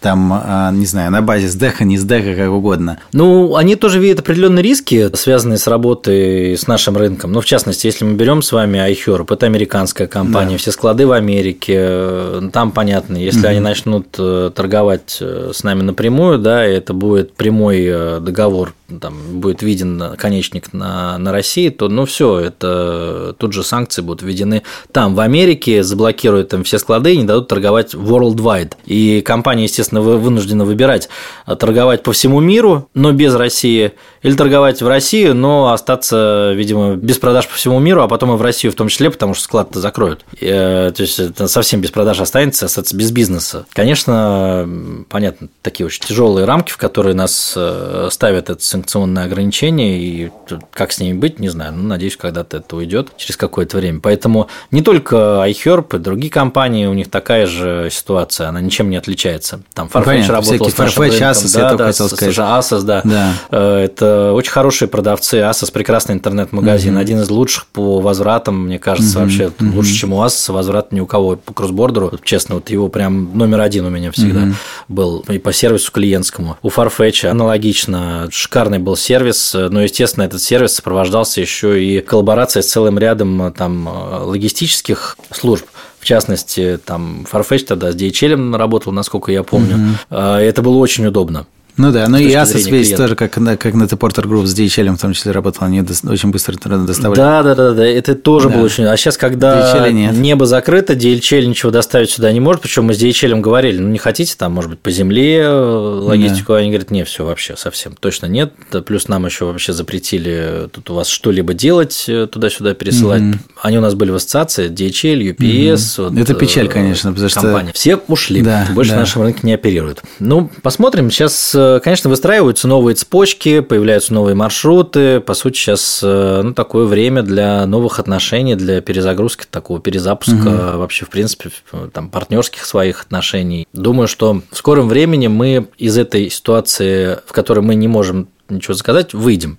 [0.00, 2.98] там, а, не знаю, на базе сдеха, не сдеха, как угодно.
[3.12, 7.32] Ну, они тоже видят определенные риски, связанные с работой с нашим рынком.
[7.32, 10.58] Ну, в частности, если мы берем с вами iHerb, это американская компания, да.
[10.58, 13.48] все склады в Америке, там понятно, если угу.
[13.48, 19.40] они начнут э, торговать э, с нами напрямую, да, это будет прямой э, договор там
[19.40, 24.62] будет виден конечник на, на России, то ну все, это тут же санкции будут введены
[24.92, 28.72] там, в Америке, заблокируют там все склады и не дадут торговать worldwide.
[28.86, 31.08] И компания, естественно, вынуждена выбирать
[31.46, 36.96] а, торговать по всему миру, но без России, или торговать в России, но остаться, видимо,
[36.96, 39.44] без продаж по всему миру, а потом и в Россию в том числе, потому что
[39.44, 40.24] склад-то закроют.
[40.38, 43.66] И, э, то есть это совсем без продаж останется, остаться без бизнеса.
[43.72, 44.68] Конечно,
[45.08, 50.30] понятно, такие очень тяжелые рамки, в которые нас э, ставят этот санкционные ограничения, и
[50.72, 51.72] как с ними быть, не знаю.
[51.74, 54.00] Ну, надеюсь, когда-то это уйдет через какое-то время.
[54.00, 55.16] Поэтому не только
[55.46, 59.60] iHerb, и другие компании, у них такая же ситуация, она ничем не отличается.
[59.74, 62.36] Там Farfetch Понятно, работал с нашим Farfetch, рынком, Asus, да, я да, хотел сказать.
[62.36, 63.02] Asus, да.
[63.04, 63.32] да.
[63.50, 65.36] Э, это очень хорошие продавцы.
[65.36, 67.00] Asus прекрасный интернет-магазин, угу.
[67.00, 69.26] один из лучших по возвратам, мне кажется, угу.
[69.26, 69.76] вообще угу.
[69.76, 70.52] лучше, чем у Asus.
[70.52, 72.12] Возврат ни у кого по кроссбордеру.
[72.24, 74.54] Честно, вот его прям номер один у меня всегда угу.
[74.88, 75.24] был.
[75.28, 76.56] И по сервису клиентскому.
[76.62, 78.28] У Farfetch аналогично.
[78.30, 83.52] Шикарный шикарный был сервис, но, естественно, этот сервис сопровождался еще и коллаборацией с целым рядом
[83.52, 85.66] там, логистических служб.
[85.98, 89.96] В частности, там Farfetch тогда с DHL работал, насколько я помню.
[90.10, 90.16] Угу.
[90.16, 91.46] Это было очень удобно.
[91.76, 95.00] Ну да, но и Asus весь тоже, как, как на Porter Group с DHL в
[95.00, 97.16] том числе работал, они очень быстро доставляли.
[97.16, 98.56] Да, да, да, да, это тоже да.
[98.56, 98.84] было очень...
[98.84, 103.40] А сейчас, когда небо закрыто, DHL ничего доставить сюда не может, причем мы с DHL
[103.40, 106.58] говорили, ну не хотите там, может быть, по земле э, логистику, да.
[106.58, 108.52] они говорят, нет, все вообще совсем точно нет,
[108.86, 113.22] плюс нам еще вообще запретили тут у вас что-либо делать, э, туда-сюда пересылать.
[113.22, 113.38] Угу.
[113.62, 116.00] Они у нас были в ассоциации, DHL, UPS.
[116.00, 116.10] Угу.
[116.10, 117.40] Вот, это печаль, э, конечно, потому что...
[117.40, 117.72] Компания.
[117.72, 118.96] Все ушли, да, больше да.
[118.96, 120.02] на нашем рынке не оперируют.
[120.18, 121.52] Ну, посмотрим, сейчас
[121.82, 125.20] конечно, выстраиваются новые цепочки, появляются новые маршруты.
[125.20, 130.78] По сути, сейчас э, ну, такое время для новых отношений, для перезагрузки, такого перезапуска угу.
[130.78, 131.50] вообще, в принципе,
[131.92, 133.66] там, партнерских своих отношений.
[133.72, 138.74] Думаю, что в скором времени мы из этой ситуации, в которой мы не можем ничего
[138.74, 139.58] заказать, выйдем.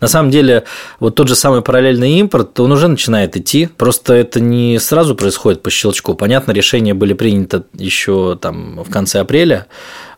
[0.00, 0.64] На самом деле,
[0.98, 5.62] вот тот же самый параллельный импорт, он уже начинает идти, просто это не сразу происходит
[5.62, 6.14] по щелчку.
[6.14, 9.66] Понятно, решения были приняты еще там в конце апреля,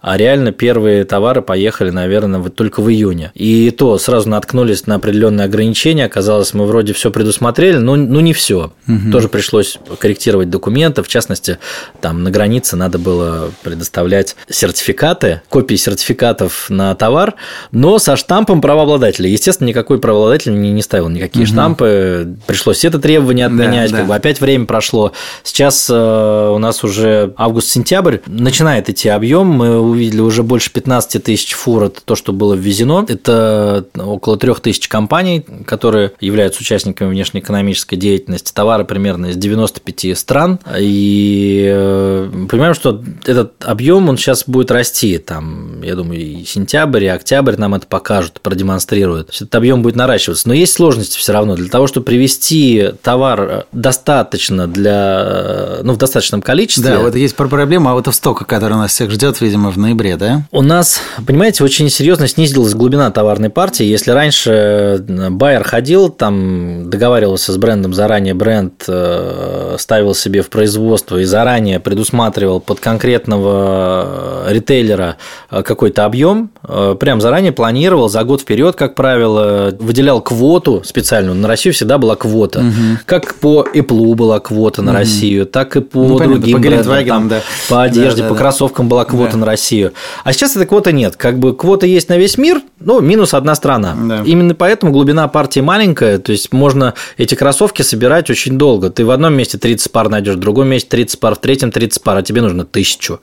[0.02, 3.30] а реально первые товары поехали, наверное, вот только в июне.
[3.34, 8.32] И то сразу наткнулись на определенные ограничения, оказалось, мы вроде все предусмотрели, но ну не
[8.32, 8.72] все.
[8.88, 9.12] Угу.
[9.12, 11.58] Тоже пришлось корректировать документы, в частности,
[12.00, 17.34] там на границе надо было предоставлять сертификаты, копии сертификатов на товар,
[17.70, 19.30] но со штампом правообладателя.
[19.30, 21.52] Естественно, никакой правообладатель не, не ставил никакие угу.
[21.52, 24.08] штампы, пришлось это требование отменять, да, как да.
[24.08, 25.12] бы опять время прошло.
[25.44, 31.52] Сейчас э, у нас уже август-сентябрь, начинает идти объем, мы увидели уже больше 15 тысяч
[31.54, 33.04] фур, это то, что было ввезено.
[33.08, 38.52] Это около 3 тысяч компаний, которые являются участниками внешнеэкономической деятельности.
[38.52, 40.58] Товары примерно из 95 стран.
[40.78, 45.18] И э, понимаем, что этот объем, он сейчас будет расти.
[45.18, 49.30] Там, я думаю, и сентябрь, и октябрь нам это покажут, продемонстрируют.
[49.30, 50.48] Этот объем будет наращиваться.
[50.48, 51.54] Но есть сложности все равно.
[51.54, 56.90] Для того, чтобы привести товар достаточно для, ну, в достаточном количестве.
[56.90, 60.16] Да, вот есть проблема, а вот в стока, который нас всех ждет, видимо, в ноябре,
[60.16, 60.46] да?
[60.50, 63.84] У нас, понимаете, очень серьезно снизилась глубина товарной партии.
[63.84, 71.16] Если раньше байер ходил, там договаривался с брендом заранее, бренд э, ставил себе в производство
[71.18, 75.16] и заранее предусматривал под конкретного ритейлера
[75.50, 81.34] э, какой-то объем, э, прям заранее планировал за год вперед, как правило, выделял квоту специальную.
[81.34, 82.60] На Россию всегда была квота.
[82.60, 82.98] Угу.
[83.06, 84.98] Как по Apple была квота на угу.
[84.98, 87.40] Россию, так и по ну, другим понятно, по брендам, там, да.
[87.68, 89.38] по одежде, да, да, по кроссовкам была квота да.
[89.38, 89.71] на Россию.
[89.72, 89.92] Россию.
[90.24, 91.16] А сейчас этой квоты нет.
[91.16, 93.96] Как бы квота есть на весь мир, ну, минус одна страна.
[93.96, 94.22] Да.
[94.24, 98.90] Именно поэтому глубина партии маленькая, то есть можно эти кроссовки собирать очень долго.
[98.90, 102.02] Ты в одном месте 30 пар найдешь, в другом месте 30 пар, в третьем 30
[102.02, 103.20] пар, а тебе нужно тысячу.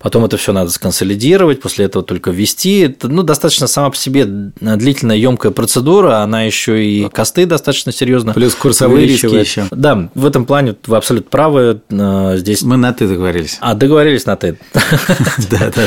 [0.00, 2.80] Потом это все надо сконсолидировать, после этого только ввести.
[2.80, 8.32] Это, ну, достаточно сама по себе длительная, емкая процедура, она еще и косты достаточно серьезно.
[8.32, 9.66] Плюс курсовые риски еще.
[9.70, 11.80] Да, в этом плане вы абсолютно правы.
[11.90, 12.62] Э, здесь...
[12.62, 13.58] Мы на ты договорились.
[13.60, 14.58] А, договорились на ты.
[15.50, 15.83] Да, да,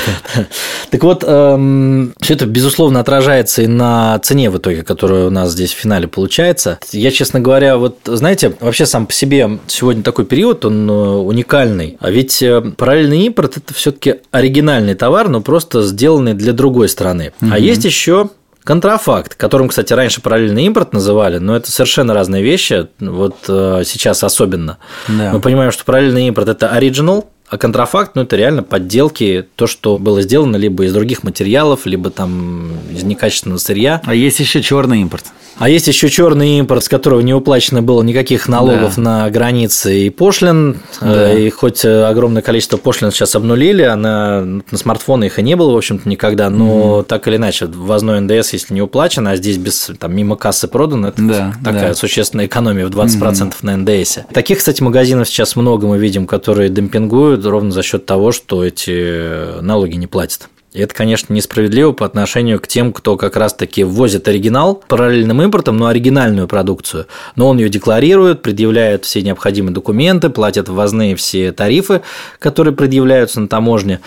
[0.90, 5.52] Так вот, эм, все это, безусловно, отражается и на цене в итоге, которая у нас
[5.52, 6.80] здесь в финале получается.
[6.92, 11.98] Я, честно говоря, вот, знаете, вообще сам по себе сегодня такой период, он э, уникальный.
[12.00, 16.88] А ведь э, параллельный импорт– это все таки оригинальный товар, но просто сделанный для другой
[16.90, 17.34] страны.
[17.42, 17.52] Угу.
[17.52, 18.30] А есть еще
[18.68, 24.26] Контрафакт, которым, кстати, раньше параллельный импорт называли, но это совершенно разные вещи, вот э, сейчас
[24.26, 24.78] особенно.
[25.08, 25.32] Да.
[25.32, 29.98] Мы понимаем, что параллельный импорт– это оригинал, а контрафакт, ну, это реально подделки, то, что
[29.98, 34.02] было сделано либо из других материалов, либо там из некачественного сырья.
[34.06, 35.26] А есть еще черный импорт.
[35.60, 39.02] А есть еще черный импорт, с которого не уплачено было никаких налогов да.
[39.02, 40.78] на границе и пошлин.
[41.02, 41.34] Да.
[41.34, 45.72] И хоть огромное количество пошлин сейчас обнулили, а на, на смартфоны их и не было,
[45.72, 46.50] в общем-то, никогда.
[46.50, 50.36] Но mm так или иначе, ввозной НДС, если не уплачено, а здесь без там, мимо
[50.36, 51.96] кассы продано, это да, такая да.
[51.96, 54.20] существенная экономия в 20% mm на НДС.
[54.34, 59.62] Таких, кстати, магазинов сейчас много мы видим, которые демпингуют ровно за счет того, что эти
[59.62, 60.50] налоги не платят.
[60.74, 65.78] И это, конечно, несправедливо по отношению к тем, кто как раз-таки ввозит оригинал параллельным импортом,
[65.78, 67.08] но оригинальную продукцию.
[67.36, 72.02] Но он ее декларирует, предъявляет все необходимые документы, платит ввозные все тарифы,
[72.38, 74.02] которые предъявляются на таможне.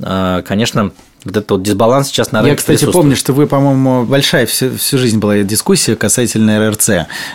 [0.00, 0.92] А, конечно,
[1.24, 4.76] вот этот вот дисбаланс сейчас на рынке Я, кстати, помню, что вы, по-моему, большая всю,
[4.76, 6.90] всю жизнь была дискуссия касательно РРЦ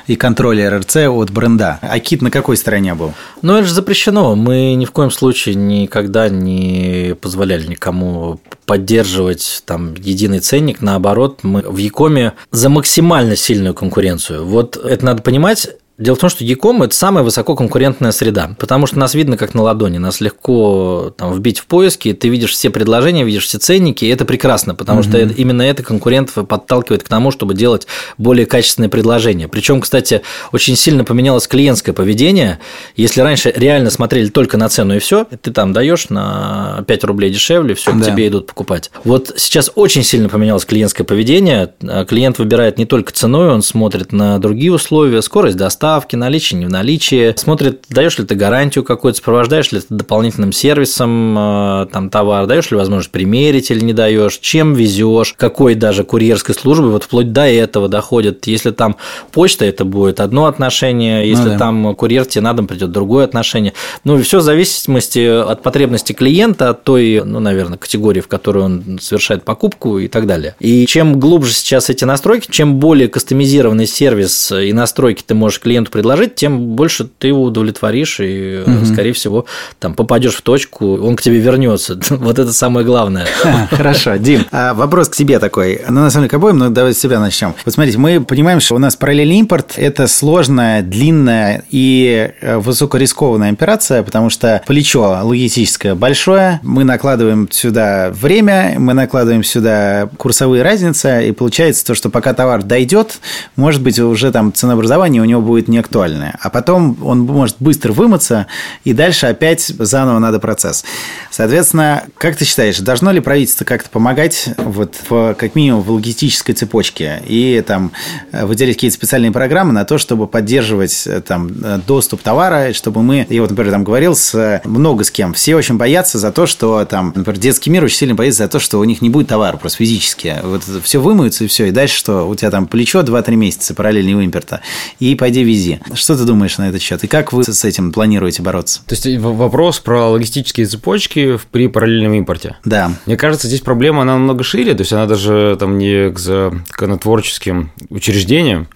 [0.07, 1.79] и контроля РРЦ от бренда.
[1.81, 3.13] А кит на какой стороне был?
[3.41, 4.35] Ну, это же запрещено.
[4.35, 10.81] Мы ни в коем случае никогда не позволяли никому поддерживать там единый ценник.
[10.81, 14.45] Наоборот, мы в Якоме за максимально сильную конкуренцию.
[14.45, 15.69] Вот это надо понимать,
[15.99, 19.63] Дело в том, что Яком– это самая высококонкурентная среда, потому что нас видно как на
[19.63, 24.07] ладони, нас легко там, вбить в поиски, ты видишь все предложения, видишь все ценники, и
[24.07, 25.09] это прекрасно, потому угу.
[25.09, 27.85] что именно это конкурентов подталкивает к тому, чтобы делать
[28.17, 29.49] более качественные предложения.
[29.49, 30.21] Причем, кстати,
[30.53, 32.59] очень сильно поменялось клиентское поведение.
[32.95, 37.29] Если раньше реально смотрели только на цену и все, ты там даешь на 5 рублей
[37.29, 38.89] дешевле, все к тебе идут покупать.
[39.03, 41.73] Вот сейчас очень сильно поменялось клиентское поведение.
[42.07, 46.69] Клиент выбирает не только ценой, он смотрит на другие условия, скорость доставки, наличие, не в
[46.69, 52.45] наличии, смотрит, даешь ли ты гарантию какую-то, сопровождаешь ли ты дополнительным сервисом э, там товар,
[52.45, 57.31] даешь ли возможность примерить или не даешь, чем везешь, какой даже курьерской службы, вот вплоть
[57.31, 58.47] до этого доходит.
[58.47, 58.97] Если там
[59.31, 61.57] почта, это будет одно отношение, если ну, да.
[61.57, 63.73] там курьер тебе на дом придет другое отношение.
[64.03, 68.63] Ну, и все в зависимости от потребности клиента, от той, ну, наверное, категории, в которой
[68.63, 70.55] он совершает покупку и так далее.
[70.59, 75.78] И чем глубже сейчас эти настройки, чем более кастомизированный сервис и настройки ты можешь клиенту
[75.87, 78.85] предложить, тем больше ты его удовлетворишь и, угу.
[78.85, 79.45] скорее всего,
[79.79, 81.99] там попадешь в точку, он к тебе вернется.
[82.09, 83.27] вот это самое главное.
[83.71, 85.81] Хорошо, Дим, а вопрос к тебе такой.
[85.87, 87.55] Ну, на самом деле, к обоим, но давайте с себя начнем.
[87.65, 93.51] Вот смотрите, мы понимаем, что у нас параллельный импорт– это сложная, длинная и э, высокорискованная
[93.51, 101.27] операция, потому что плечо логистическое большое, мы накладываем сюда время, мы накладываем сюда курсовые разницы,
[101.27, 103.19] и получается то, что пока товар дойдет,
[103.55, 106.37] может быть, уже там ценообразование у него будет не актуальное.
[106.41, 108.47] А потом он может быстро вымыться,
[108.83, 110.85] и дальше опять заново надо процесс.
[111.31, 116.55] Соответственно, как ты считаешь, должно ли правительство как-то помогать вот в, как минимум в логистической
[116.55, 117.91] цепочке и там
[118.31, 121.51] выделить какие-то специальные программы на то, чтобы поддерживать там
[121.85, 125.77] доступ товара, чтобы мы, я вот, например, там говорил с много с кем, все очень
[125.77, 128.83] боятся за то, что там, например, детский мир очень сильно боится за то, что у
[128.83, 130.37] них не будет товара просто физически.
[130.43, 132.27] Вот все вымоется и все, и дальше что?
[132.27, 134.61] У тебя там плечо 2-3 месяца параллельного импорта,
[134.99, 135.79] и пойди вези.
[135.93, 137.03] Что ты думаешь на этот счет?
[137.03, 138.81] И как вы с этим планируете бороться?
[138.85, 142.57] То есть вопрос про логистические цепочки при параллельном импорте.
[142.65, 142.91] Да.
[143.05, 147.71] Мне кажется, здесь проблема, она намного шире, то есть она даже там не к законотворческим
[147.89, 148.67] учреждениям,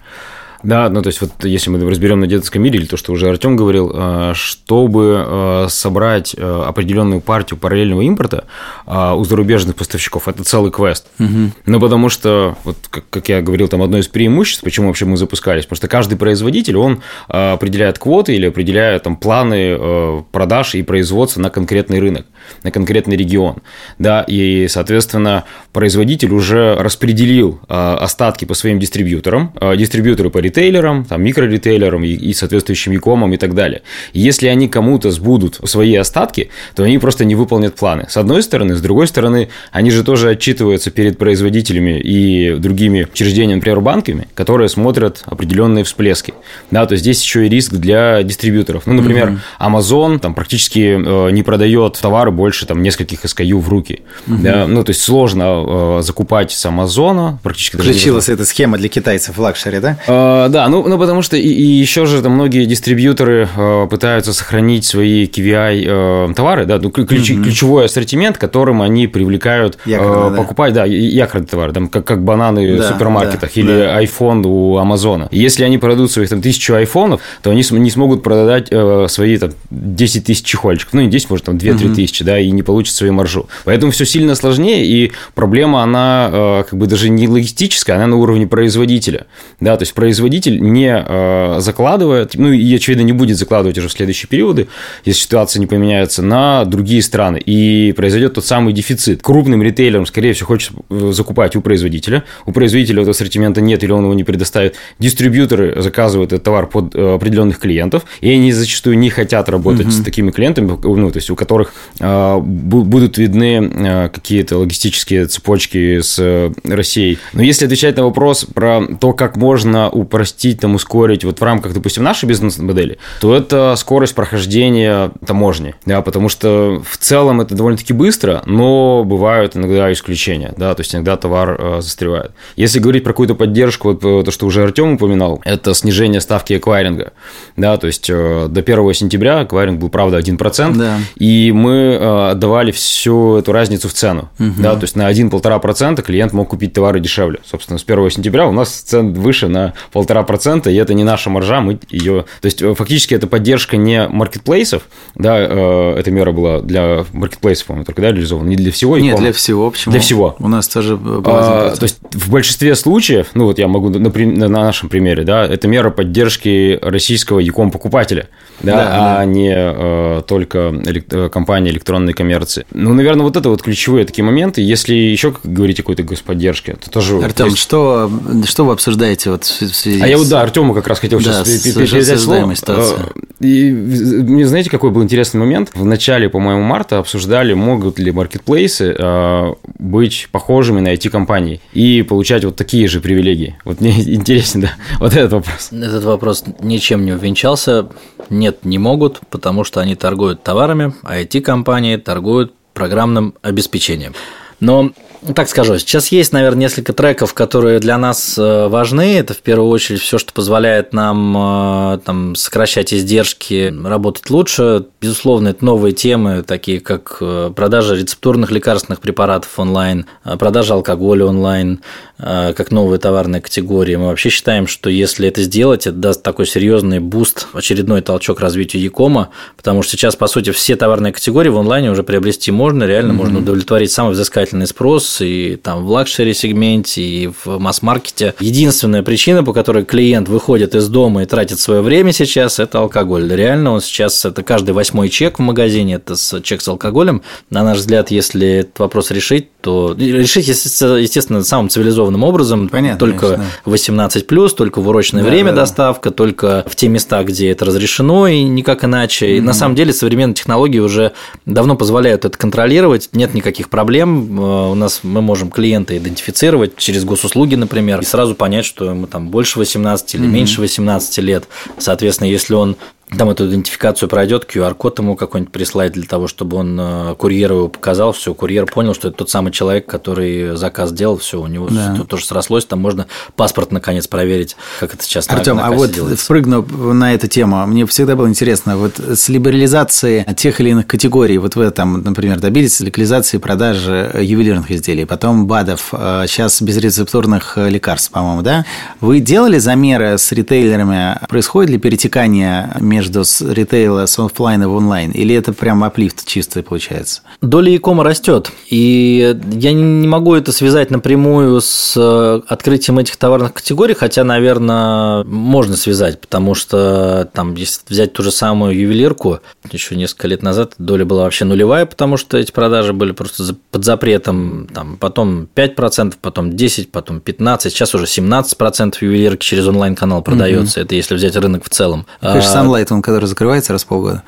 [0.64, 3.28] да, ну то есть вот если мы разберем на детском мире, или то, что уже
[3.28, 8.44] Артем говорил, э, чтобы э, собрать э, определенную партию параллельного импорта
[8.86, 11.06] у зарубежных поставщиков, это целый квест.
[11.18, 11.50] Угу.
[11.66, 15.64] Ну потому что, вот как я говорил, там одно из преимуществ, почему вообще мы запускались,
[15.64, 21.50] потому что каждый производитель, он определяет квоты или определяет там планы продаж и производства на
[21.50, 22.26] конкретный рынок,
[22.62, 23.56] на конкретный регион.
[23.98, 32.04] Да, и, соответственно, производитель уже распределил остатки по своим дистрибьюторам, дистрибьюторы по ритейлерам, там, микроритейлерам
[32.04, 33.82] и, и соответствующим якомам и так далее.
[34.12, 38.06] И если они кому-то сбудут свои остатки, то они просто не выполнят планы.
[38.08, 43.56] С одной стороны, с другой стороны, они же тоже отчитываются перед производителями и другими учреждениями,
[43.56, 46.34] например, банками, которые смотрят определенные всплески.
[46.70, 48.86] Да, то есть здесь еще и риск для дистрибьюторов.
[48.86, 54.02] Ну, например, Amazon там практически э, не продает товары больше там нескольких SKU в руки.
[54.26, 54.36] Угу.
[54.42, 57.76] Да, ну, то есть сложно э, закупать с Амазона практически.
[57.76, 59.98] Включилась эта схема для китайцев в luxury, да?
[60.06, 64.32] Э, да, ну, ну потому что и, и еще же там многие дистрибьюторы э, пытаются
[64.32, 67.42] сохранить свои KVI э, товары, да, ну, ключ, mm-hmm.
[67.42, 72.76] ключевой ассортимент, которым они привлекают якорный, э, покупать, да, якорные товары, там, как, как бананы
[72.76, 74.02] да, в супермаркетах да, или да.
[74.02, 75.28] iPhone у Амазона.
[75.30, 79.52] Если они продадут своих там тысячу айфонов, то они не смогут продать э, свои там
[79.70, 81.94] 10 тысяч чехольчиков, ну не 10, может там 2-3 mm-hmm.
[81.94, 83.48] тысячи, да, и не получат свою маржу.
[83.64, 88.16] Поэтому все сильно сложнее, и проблема, она э, как бы даже не логистическая, она на
[88.16, 89.26] уровне производителя,
[89.60, 93.88] да, то есть производитель производитель не э, закладывает, ну и, очевидно, не будет закладывать уже
[93.88, 94.68] в следующие периоды,
[95.04, 97.40] если ситуация не поменяется, на другие страны.
[97.44, 99.22] И произойдет тот самый дефицит.
[99.22, 102.24] Крупным ритейлерам, скорее всего, хочется э, закупать у производителя.
[102.46, 104.74] У производителя этого ассортимента нет или он его не предоставит.
[104.98, 109.92] Дистрибьюторы заказывают этот товар под э, определенных клиентов, и они зачастую не хотят работать угу.
[109.92, 117.18] с такими клиентами, ну, то есть у которых будут видны какие-то логистические цепочки с Россией.
[117.32, 121.42] Но если отвечать на вопрос про то, как можно у упростить, там, ускорить вот в
[121.42, 127.56] рамках, допустим, нашей бизнес-модели, то это скорость прохождения таможни, да, потому что в целом это
[127.56, 132.30] довольно-таки быстро, но бывают иногда исключения, да, то есть иногда товар э, застревает.
[132.54, 136.56] Если говорить про какую-то поддержку, вот э, то, что уже Артем упоминал, это снижение ставки
[136.56, 137.12] эквайринга,
[137.56, 140.98] да, то есть э, до 1 сентября эквайринг был, правда, 1%, да.
[141.16, 144.52] и мы э, отдавали всю эту разницу в цену, угу.
[144.58, 147.40] да, то есть на 1-1,5% клиент мог купить товары дешевле.
[147.44, 151.02] Собственно, с 1 сентября у нас цен выше на 1,5 полтора процента, и это не
[151.02, 152.26] наша маржа, мы ее...
[152.42, 154.82] То есть, фактически, это поддержка не маркетплейсов,
[155.14, 158.98] да, эта мера была для маркетплейсов, по-моему, только, да, реализована, не для всего.
[158.98, 159.92] Нет, для всего, почему?
[159.92, 160.36] Для всего.
[160.38, 164.48] У нас тоже а, То есть, в большинстве случаев, ну, вот я могу на, на
[164.48, 168.28] нашем примере, да, это мера поддержки российского Яком покупателя,
[168.60, 169.24] да, да а да.
[169.24, 171.32] не э, только элект...
[171.32, 172.66] компании электронной коммерции.
[172.72, 174.60] Ну, наверное, вот это вот ключевые такие моменты.
[174.60, 177.18] Если еще говорить о какой-то господдержке, то тоже...
[177.18, 177.58] Артем, есть...
[177.58, 178.10] что,
[178.44, 181.44] что вы обсуждаете вот в связи А я вот, да, Артему как раз хотел да,
[181.44, 182.54] сейчас передать слово.
[182.54, 182.98] Ситуация.
[182.98, 185.70] Э, и мне знаете, какой был интересный момент?
[185.74, 192.44] В начале, по-моему, марта обсуждали, могут ли маркетплейсы э, быть похожими на IT-компании и получать
[192.44, 193.56] вот такие же привилегии.
[193.64, 195.70] Вот мне интересен, да, вот этот вопрос.
[195.72, 197.88] Этот вопрос ничем не увенчался.
[198.30, 204.14] Нет, не могут, потому что они торгуют товарами, а IT-компании торгуют программным обеспечением.
[204.60, 204.92] Но
[205.32, 209.16] так скажу, сейчас есть, наверное, несколько треков, которые для нас э, важны.
[209.16, 214.84] Это в первую очередь все, что позволяет нам э, там, сокращать издержки, работать лучше.
[215.00, 220.04] Безусловно, это новые темы, такие как э, продажа рецептурных лекарственных препаратов онлайн,
[220.38, 221.80] продажа алкоголя онлайн,
[222.16, 223.96] как новые товарные категории.
[223.96, 228.82] Мы вообще считаем, что если это сделать, это даст такой серьезный буст, очередной толчок развитию
[228.82, 232.84] e-com а, потому что сейчас, по сути, все товарные категории в онлайне уже приобрести можно,
[232.84, 233.16] реально mm-hmm.
[233.16, 238.34] можно удовлетворить самый взыскательный спрос, и там в luxury сегменте, и в масс-маркете.
[238.38, 243.28] Единственная причина, по которой клиент выходит из дома и тратит свое время сейчас, это алкоголь.
[243.34, 247.22] Реально он сейчас, это каждый восьмой чек в магазине, это чек с алкоголем.
[247.50, 253.26] На наш взгляд, если этот вопрос решить, то решить, естественно, самым цивилизованным образом, Понятно, только
[253.28, 253.44] конечно.
[253.64, 254.26] 18
[254.56, 256.14] только в урочное да, время да, доставка, да.
[256.14, 259.26] только в те места, где это разрешено, и никак иначе.
[259.26, 259.38] Mm-hmm.
[259.38, 261.12] И на самом деле современные технологии уже
[261.46, 264.38] давно позволяют это контролировать, нет никаких проблем.
[264.38, 269.06] Э, у нас мы можем клиента идентифицировать через госуслуги, например, и сразу понять, что ему
[269.06, 270.28] там больше 18 или mm-hmm.
[270.28, 271.48] меньше 18 лет.
[271.78, 272.76] Соответственно, если он
[273.16, 277.68] там эту идентификацию пройдет, QR-код ему какой-нибудь прислать для того, чтобы он э, курьеру его
[277.68, 281.68] показал, все, курьер понял, что это тот самый человек, который заказ делал, все, у него
[281.68, 281.94] да.
[281.94, 283.06] все тоже срослось, там можно
[283.36, 286.24] паспорт наконец проверить, как это сейчас Артем, на, на а вот делается.
[286.24, 291.38] впрыгну на эту тему, мне всегда было интересно, вот с либерализацией тех или иных категорий,
[291.38, 298.10] вот вы там, например, добились легализации продажи ювелирных изделий, потом БАДов, сейчас э, безрецептурных лекарств,
[298.10, 298.64] по-моему, да?
[299.00, 305.10] Вы делали замеры с ритейлерами, происходит ли перетекание между с ритейла с офлайна в онлайн?
[305.10, 307.22] Или это прям аплифт чистый получается?
[307.40, 308.50] Доля e-кома растет.
[308.70, 315.24] И я не могу это связать напрямую с э, открытием этих товарных категорий, хотя, наверное,
[315.24, 319.40] можно связать, потому что там, если взять ту же самую ювелирку,
[319.70, 323.84] еще несколько лет назад доля была вообще нулевая, потому что эти продажи были просто под
[323.84, 330.80] запретом, там, потом 5%, потом 10%, потом 15%, сейчас уже 17% ювелирки через онлайн-канал продается,
[330.80, 330.86] угу.
[330.86, 332.06] это если взять рынок в целом.
[332.20, 334.22] Конечно, Sunlight Sunlight, он который закрывается раз в полгода.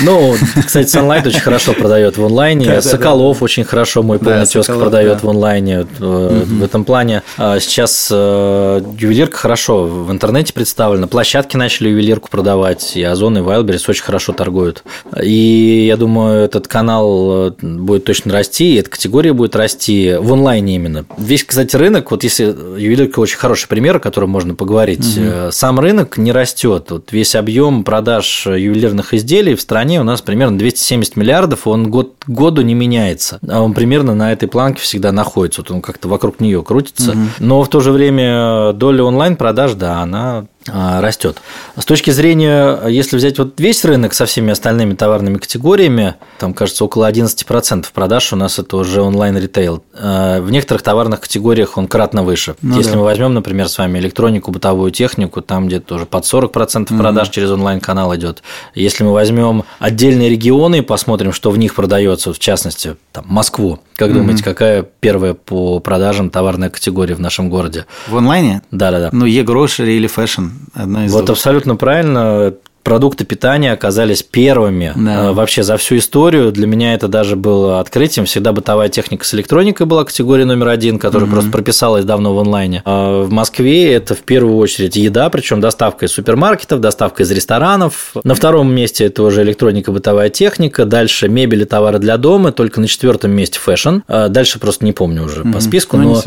[0.00, 0.34] Ну,
[0.64, 2.80] кстати, Sunlight очень хорошо продает в онлайне.
[2.80, 5.86] Соколов очень хорошо, мой полный тезка продает в онлайне.
[6.00, 11.06] Э, в этом плане а сейчас э, ювелирка хорошо в интернете представлена.
[11.06, 14.82] Площадки начали ювелирку продавать, и Озон, и Wildberries очень хорошо торгуют.
[15.22, 20.32] И я думаю, этот канал э, будет точно расти, и эта категория будет расти в
[20.32, 21.04] онлайне именно.
[21.18, 25.52] Весь, кстати, рынок, вот если ювелирка очень хороший пример, о котором можно поговорить, угу.
[25.52, 26.86] сам рынок не растет.
[26.90, 32.14] Вот весь объем продаж ювелирных изделий в стране у нас примерно 270 миллиардов, он год
[32.20, 33.38] к году не меняется.
[33.46, 37.10] А он примерно на этой планке всегда находится, вот он как-то вокруг нее крутится.
[37.10, 37.20] Угу.
[37.40, 41.38] Но в то же время доля онлайн-продаж, да, она растет.
[41.76, 46.84] С точки зрения, если взять вот весь рынок со всеми остальными товарными категориями, там, кажется,
[46.84, 49.82] около 11% продаж у нас это уже онлайн-ритейл.
[49.94, 52.54] А, в некоторых товарных категориях он кратно выше.
[52.62, 52.98] Ну, если да.
[52.98, 57.32] мы возьмем, например, с вами электронику, бытовую технику, там где-то уже под 40% продаж mm
[57.32, 58.42] через онлайн-канал идет.
[58.74, 63.80] Если мы возьмем отдельные регионы и посмотрим, что в них продается, в частности, там, Москву,
[64.02, 67.86] как mm думаете, какая первая по продажам товарная категория в нашем городе?
[68.08, 68.62] В онлайне?
[68.70, 69.10] Да-да-да.
[69.12, 70.46] Ну, e-grocery или fashion?
[70.74, 71.36] Одна из вот двух.
[71.36, 75.28] абсолютно правильно продукты питания оказались первыми да.
[75.28, 76.52] Э, вообще за всю историю.
[76.52, 78.26] Для меня это даже было открытием.
[78.26, 81.34] Всегда бытовая техника с электроникой была категория номер один, которая угу.
[81.34, 82.82] просто прописалась давно в онлайне.
[82.84, 88.14] А в Москве это в первую очередь еда, причем доставка из супермаркетов, доставка из ресторанов.
[88.24, 90.84] На втором месте это уже электроника, бытовая техника.
[90.84, 92.52] Дальше мебель и товары для дома.
[92.52, 93.98] Только на четвертом месте fashion.
[94.08, 95.52] А дальше просто не помню уже угу.
[95.52, 95.96] по списку.
[95.96, 96.22] Ну, но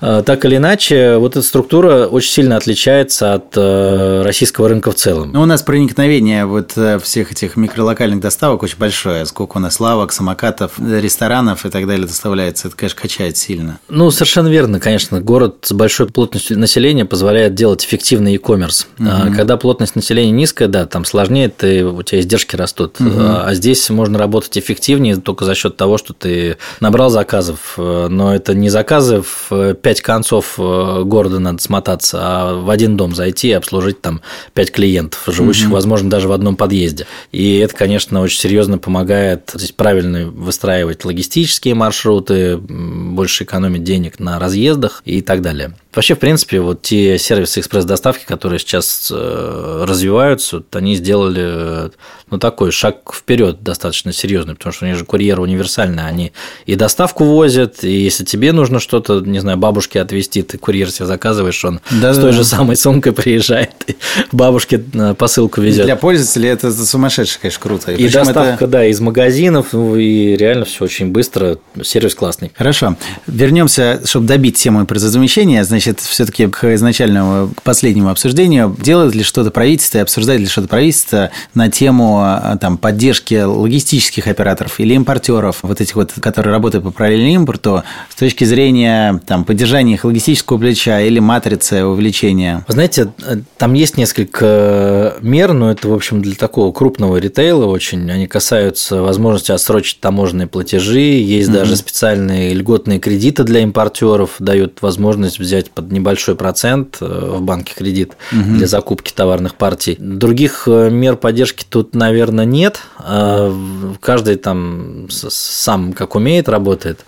[0.00, 0.22] да.
[0.22, 5.32] так или иначе, вот эта структура очень сильно отличается от э, российского рынка в целом.
[5.32, 9.26] Но у нас проникновение соприкосновение вот э, всех этих микролокальных доставок очень большое.
[9.26, 12.68] Сколько у нас лавок, самокатов, ресторанов и так далее доставляется.
[12.68, 13.78] Это, конечно, качает сильно.
[13.88, 15.20] Ну, совершенно верно, конечно.
[15.20, 18.86] Город с большой плотностью населения позволяет делать эффективный e-commerce.
[18.98, 19.36] Угу.
[19.36, 23.00] Когда плотность населения низкая, да, там сложнее, ты, у тебя издержки растут.
[23.00, 23.10] Угу.
[23.18, 28.34] А здесь можно работать эффективнее только за счет того, что ты набрал заказов, э, но
[28.34, 33.48] это не заказы в пять концов э, города надо смотаться, а в один дом зайти
[33.48, 34.22] и обслужить там
[34.54, 35.74] пять клиентов, живущих, угу.
[35.74, 37.06] возможно, даже в одном подъезде.
[37.32, 44.38] И это, конечно, очень серьезно помогает здесь правильно выстраивать логистические маршруты, больше экономить денег на
[44.38, 45.74] разъездах и так далее.
[45.92, 51.90] Вообще, в принципе, вот те сервисы экспресс-доставки, которые сейчас э, развиваются, они сделали
[52.30, 56.32] ну, такой шаг вперед достаточно серьезный, потому что у них же курьеры универсальные, они
[56.66, 61.06] и доставку возят, и если тебе нужно что-то, не знаю, бабушке отвезти, ты курьер себе
[61.06, 62.38] заказываешь, он да, с той да.
[62.38, 63.96] же самой сумкой приезжает, и
[64.32, 64.78] бабушке
[65.18, 65.84] посылку везет.
[65.84, 67.92] Для пользователя это сумасшедший, конечно, круто.
[67.92, 68.66] И, и доставка, это...
[68.66, 72.52] да, из магазинов, ну, и реально все очень быстро, сервис классный.
[72.54, 72.96] Хорошо.
[73.26, 78.76] Вернемся, чтобы добить тему импортозамещения, значит, все-таки к изначальному, к последнему обсуждению.
[78.80, 82.19] Делает ли что-то правительство и обсуждает ли что-то правительство на тему
[82.60, 88.14] там, поддержки логистических операторов или импортеров, вот этих вот, которые работают по параллельному импорту, с
[88.16, 92.64] точки зрения там, поддержания их логистического плеча или матрицы увеличения?
[92.68, 93.12] Вы знаете,
[93.58, 98.10] там есть несколько мер, но это, в общем, для такого крупного ритейла очень.
[98.10, 101.52] Они касаются возможности отсрочить таможенные платежи, есть mm-hmm.
[101.52, 107.04] даже специальные льготные кредиты для импортеров, дают возможность взять под небольшой процент э,
[107.36, 108.56] в банке кредит mm-hmm.
[108.56, 109.96] для закупки товарных партий.
[109.98, 112.09] Других э, мер поддержки тут, наверное,
[112.44, 112.80] нет.
[112.98, 113.54] А
[114.00, 117.04] каждый там сам как умеет работает.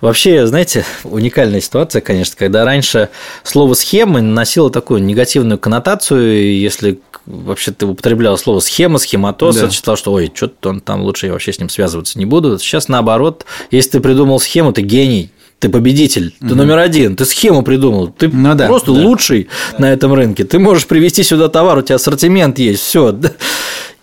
[0.00, 3.08] Вообще, знаете, уникальная ситуация, конечно, когда раньше
[3.42, 9.70] слово схема носило такую негативную коннотацию, если вообще ты употреблял слово схема, схематоз, да.
[9.70, 12.58] считал, что ой, что-то он там лучше я вообще с ним связываться не буду.
[12.58, 16.54] Сейчас наоборот, если ты придумал схему, ты гений, ты победитель, ты угу.
[16.54, 19.00] номер один, ты схему придумал, ты ну, да, просто да.
[19.00, 19.48] лучший
[19.78, 23.18] на этом рынке, ты можешь привести сюда товар, у тебя ассортимент есть, все.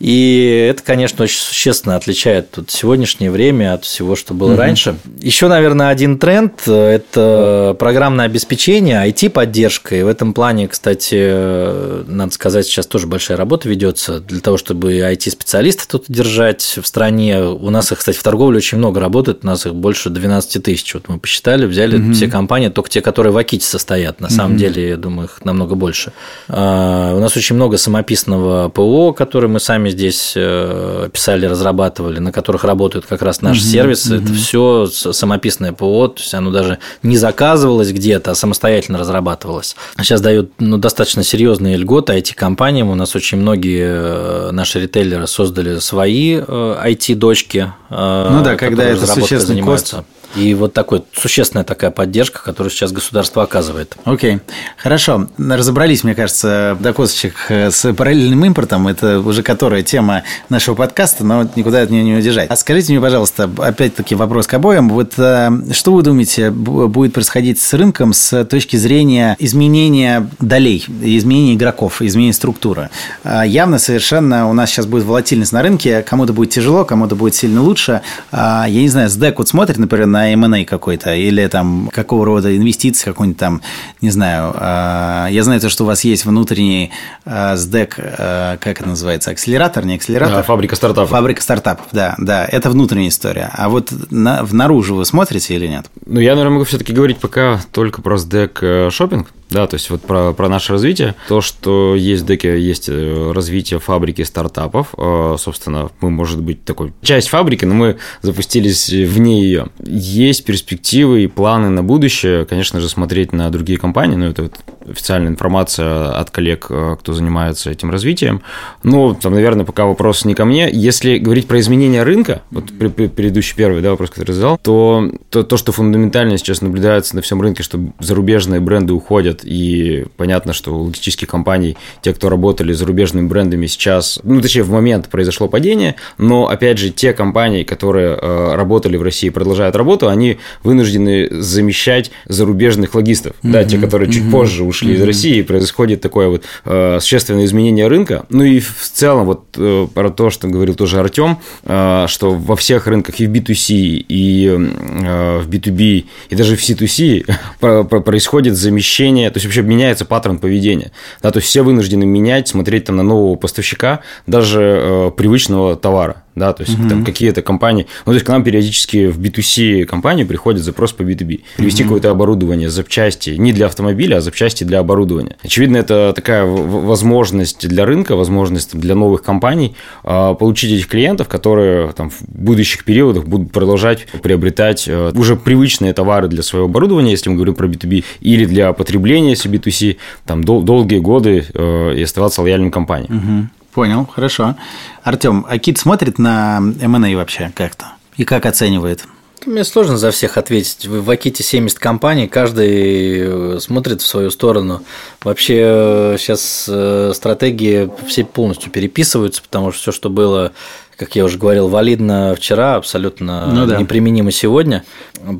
[0.03, 4.57] И это, конечно, очень существенно отличает тут сегодняшнее время от всего, что было угу.
[4.57, 4.97] раньше.
[5.21, 9.95] Еще, наверное, один тренд– это программное обеспечение, IT-поддержка.
[9.95, 14.91] И в этом плане, кстати, надо сказать, сейчас тоже большая работа ведется для того, чтобы
[14.91, 17.39] IT-специалисты тут держать в стране.
[17.41, 20.93] У нас их, кстати, в торговле очень много работает, у нас их больше 12 тысяч.
[20.95, 22.11] Вот мы посчитали, взяли угу.
[22.11, 24.19] все компании, только те, которые в Аките состоят.
[24.19, 24.33] На угу.
[24.33, 26.11] самом деле, я думаю, их намного больше.
[26.49, 32.31] А, у нас очень много самописного ПО, которое мы сами здесь э, писали, разрабатывали, на
[32.31, 34.17] которых работают как раз наши угу, сервисы.
[34.17, 34.25] Угу.
[34.25, 39.75] Это все самописное ПО, то есть оно даже не заказывалось где-то, а самостоятельно разрабатывалось.
[39.97, 42.89] Сейчас дают ну, достаточно серьезные льготы IT-компаниям.
[42.89, 47.71] У нас очень многие э, наши ритейлеры создали свои IT-дочки.
[47.89, 49.97] Э, ну да, когда это существенный занимаются.
[49.97, 53.95] кост и вот такой существенная такая поддержка, которую сейчас государство оказывает.
[54.03, 54.41] Окей, okay.
[54.77, 55.27] хорошо.
[55.37, 58.87] Разобрались, мне кажется, до косточек с параллельным импортом.
[58.87, 62.49] Это уже которая тема нашего подкаста, но никуда от нее не удержать.
[62.49, 64.89] А скажите мне, пожалуйста, опять-таки вопрос к обоим.
[64.89, 71.53] Вот э, что вы думаете будет происходить с рынком с точки зрения изменения долей, изменения
[71.53, 72.89] игроков, изменения структуры?
[73.23, 76.01] А, явно совершенно у нас сейчас будет волатильность на рынке.
[76.01, 78.01] Кому-то будет тяжело, кому-то будет сильно лучше.
[78.31, 82.55] Я не знаю, СДЭК вот смотрит, например, на на M&A какой-то, или там какого рода
[82.55, 83.61] инвестиции, какой-нибудь там,
[84.01, 86.91] не знаю, а, я знаю то, что у вас есть внутренний
[87.25, 90.37] а, СДЭК, а, как это называется, акселератор, не акселератор?
[90.37, 91.09] Да, фабрика стартапов.
[91.09, 93.49] Фабрика стартапов, да, да, это внутренняя история.
[93.53, 95.87] А вот на, внаружи вы смотрите или нет?
[96.05, 99.89] Ну, я, наверное, могу все-таки говорить пока только про СДЭК э, шопинг, да, то есть
[99.89, 101.15] вот про, про наше развитие.
[101.27, 104.93] То, что есть в деке, есть э, развитие фабрики стартапов.
[104.97, 109.67] Э, собственно, мы, может быть, такой часть фабрики, но мы запустились вне ее.
[109.83, 114.55] Есть перспективы и планы на будущее, конечно же, смотреть на другие компании, но это вот
[114.89, 118.41] официальная информация от коллег, э, кто занимается этим развитием.
[118.83, 120.69] Ну, там, наверное, пока вопрос не ко мне.
[120.71, 125.57] Если говорить про изменение рынка, вот предыдущий первый да, вопрос, который задал, то, то то,
[125.57, 130.83] что фундаментально сейчас наблюдается на всем рынке, что зарубежные бренды уходят и понятно, что у
[130.83, 135.95] логистических компаний, те, кто работали с зарубежными брендами сейчас, ну, точнее, в момент произошло падение,
[136.17, 141.27] но, опять же, те компании, которые э, работали в России и продолжают работу, они вынуждены
[141.31, 143.51] замещать зарубежных логистов, mm-hmm.
[143.51, 144.31] да, те, которые чуть mm-hmm.
[144.31, 144.97] позже ушли mm-hmm.
[144.97, 149.45] из России, и происходит такое вот э, существенное изменение рынка, ну и в целом вот
[149.57, 153.73] э, про то, что говорил тоже Артем, э, что во всех рынках и в B2C,
[154.07, 160.05] и э, в B2B, и даже в C2C происходит замещение потребление, то есть вообще меняется
[160.05, 160.91] паттерн поведения.
[161.21, 166.23] Да, то есть все вынуждены менять, смотреть там на нового поставщика, даже э, привычного товара
[166.35, 166.89] да, то есть угу.
[166.89, 171.03] там какие-то компании, ну, то есть к нам периодически в B2C компании приходит запрос по
[171.03, 171.89] B2B, привести угу.
[171.89, 175.37] какое-то оборудование, запчасти, не для автомобиля, а запчасти для оборудования.
[175.43, 181.91] Очевидно, это такая возможность для рынка, возможность для новых компаний а, получить этих клиентов, которые
[181.93, 187.29] там в будущих периодах будут продолжать приобретать э, уже привычные товары для своего оборудования, если
[187.29, 192.03] мы говорим про B2B, или для потребления, если B2C, там дол- долгие годы э, и
[192.03, 193.17] оставаться лояльным компаниям.
[193.17, 193.62] Угу.
[193.73, 194.55] Понял, хорошо.
[195.03, 197.93] Артем, а Кит смотрит на M&A вообще как-то?
[198.17, 199.05] И как оценивает?
[199.45, 200.87] Мне сложно за всех ответить.
[200.87, 204.83] В Аките 70 компаний, каждый э, смотрит в свою сторону.
[205.23, 210.53] Вообще сейчас э, стратегии все полностью переписываются, потому что все, что было,
[210.95, 213.77] как я уже говорил, валидно вчера, абсолютно ну, да.
[213.77, 214.85] неприменимо сегодня.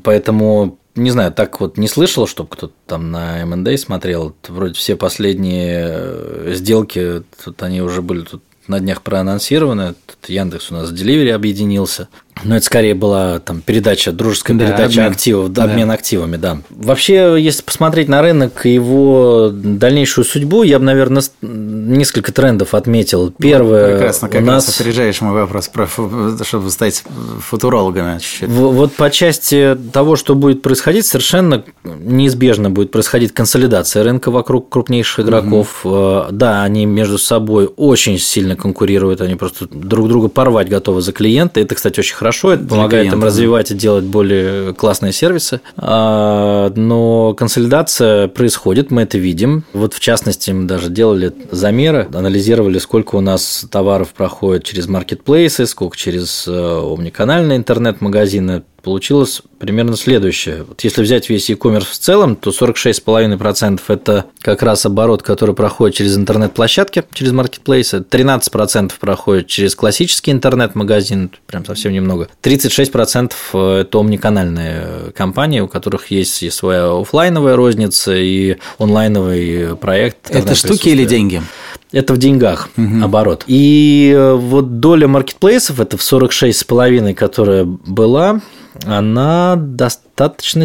[0.04, 4.36] Поэтому не знаю, так вот не слышал, чтобы кто-то там на M&A смотрел.
[4.48, 9.96] Вроде все последние э, сделки, тут они уже были тут на днях проанонсированы.
[10.06, 12.10] Тут Яндекс у нас с Delivery объединился.
[12.44, 15.12] Но это скорее была там передача, дружеская да, передача обмен.
[15.12, 16.58] активов, да, обмен активами, да.
[16.70, 23.32] Вообще, если посмотреть на рынок и его дальнейшую судьбу, я бы, наверное, несколько трендов отметил.
[23.32, 27.04] Первое, вот прекрасно, как у нас раз опережаешь мой вопрос про, чтобы стать
[27.40, 28.50] футурологами чуть-чуть.
[28.50, 35.26] Вот по части того, что будет происходить, совершенно неизбежно будет происходить консолидация рынка вокруг крупнейших
[35.26, 35.86] игроков.
[35.86, 36.28] Угу.
[36.32, 41.60] Да, они между собой очень сильно конкурируют, они просто друг друга порвать готовы за клиента.
[41.60, 45.60] Это, кстати, очень хорошо, это помогает им развивать и делать более классные сервисы.
[45.76, 49.66] А, но консолидация происходит, мы это видим.
[49.74, 55.66] Вот в частности, мы даже делали замеры, анализировали, сколько у нас товаров проходит через маркетплейсы,
[55.66, 60.66] сколько через э, омниканальные интернет-магазины получилось примерно следующее.
[60.68, 65.96] Вот если взять весь e-commerce в целом, то 46,5% это как раз оборот, который проходит
[65.96, 73.32] через интернет-площадки, через маркетплейсы, 13% проходит через классический интернет-магазин, прям совсем немного, 36%
[73.80, 80.30] это омниканальные компании, у которых есть и своя офлайновая розница, и онлайновый проект.
[80.30, 81.42] Это штуки или деньги?
[81.94, 83.04] Это в деньгах угу.
[83.04, 83.44] оборот.
[83.46, 88.42] И вот доля маркетплейсов, это в 46,5, которая была,
[88.86, 90.13] она достаточно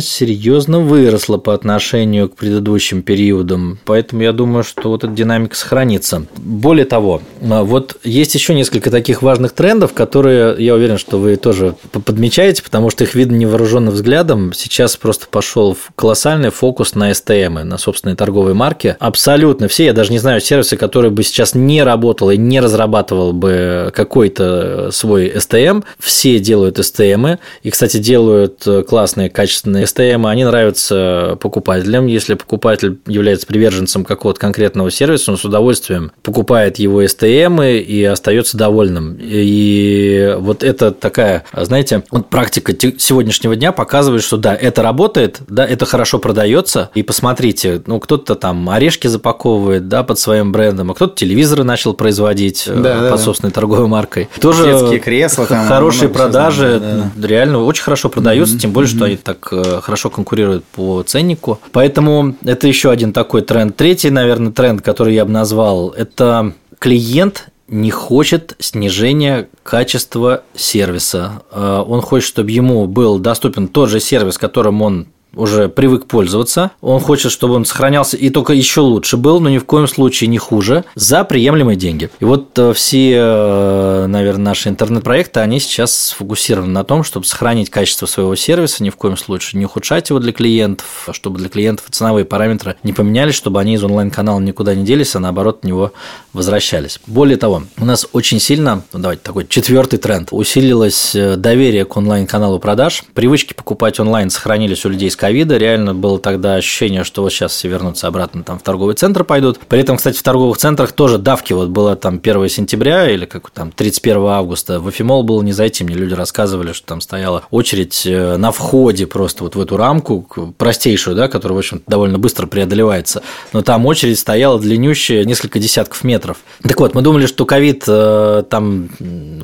[0.00, 6.26] серьезно выросла по отношению к предыдущим периодам, поэтому я думаю, что вот эта динамика сохранится.
[6.36, 11.74] Более того, вот есть еще несколько таких важных трендов, которые, я уверен, что вы тоже
[11.92, 14.52] подмечаете, потому что их видно невооруженным взглядом.
[14.54, 18.96] Сейчас просто пошел колоссальный фокус на STM, на собственной торговой марке.
[19.00, 23.32] Абсолютно все, я даже не знаю сервисы, которые бы сейчас не работал и не разрабатывал
[23.32, 27.38] бы какой-то свой STM, все делают STM.
[27.62, 32.06] И, кстати, кстати, делают э, классные, качественные STM, они нравятся покупателям.
[32.06, 38.56] Если покупатель является приверженцем какого-то конкретного сервиса, он с удовольствием покупает его STM и остается
[38.56, 39.16] довольным.
[39.20, 45.64] И вот это такая, знаете, вот практика сегодняшнего дня показывает, что да, это работает, да,
[45.64, 46.90] это хорошо продается.
[46.96, 51.94] И посмотрите, ну, кто-то там орешки запаковывает, да, под своим брендом, а кто-то телевизоры начал
[51.94, 53.54] производить э, да, под да, собственной да.
[53.54, 54.28] торговой маркой.
[54.40, 57.28] Тоже кресла, там, хорошие продажи, да.
[57.28, 58.60] реально очень хорошо продаются, mm-hmm.
[58.60, 61.60] тем более, что они так э, хорошо конкурируют по ценнику.
[61.72, 63.76] Поэтому это еще один такой тренд.
[63.76, 71.42] Третий, наверное, тренд, который я бы назвал, это клиент не хочет снижения качества сервиса.
[71.52, 76.72] Э, он хочет, чтобы ему был доступен тот же сервис, которым он уже привык пользоваться.
[76.80, 80.28] Он хочет, чтобы он сохранялся и только еще лучше был, но ни в коем случае
[80.28, 82.10] не хуже, за приемлемые деньги.
[82.18, 87.70] И вот э, все, э, наверное, наши интернет-проекты, они сейчас сфокусированы на том, чтобы сохранить
[87.70, 91.86] качество своего сервиса, ни в коем случае не ухудшать его для клиентов, чтобы для клиентов
[91.90, 95.92] ценовые параметры не поменялись, чтобы они из онлайн-канала никуда не делись, а наоборот от него
[96.32, 97.00] возвращались.
[97.06, 101.96] Более того, у нас очень сильно, ну, давайте такой четвертый тренд, усилилось э, доверие к
[101.96, 103.04] онлайн-каналу продаж.
[103.14, 105.58] Привычки покупать онлайн сохранились у людей с ковида.
[105.58, 109.58] Реально было тогда ощущение, что вот сейчас все вернутся обратно там в торговый центр пойдут.
[109.68, 111.52] При этом, кстати, в торговых центрах тоже давки.
[111.52, 114.80] Вот было там 1 сентября или как там 31 августа.
[114.80, 115.84] В Эфимол было не зайти.
[115.84, 120.26] Мне люди рассказывали, что там стояла очередь э, на входе просто вот в эту рамку,
[120.56, 123.22] простейшую, да, которая, в общем довольно быстро преодолевается.
[123.52, 126.38] Но там очередь стояла длиннющая, несколько десятков метров.
[126.62, 128.88] Так вот, мы думали, что ковид э, там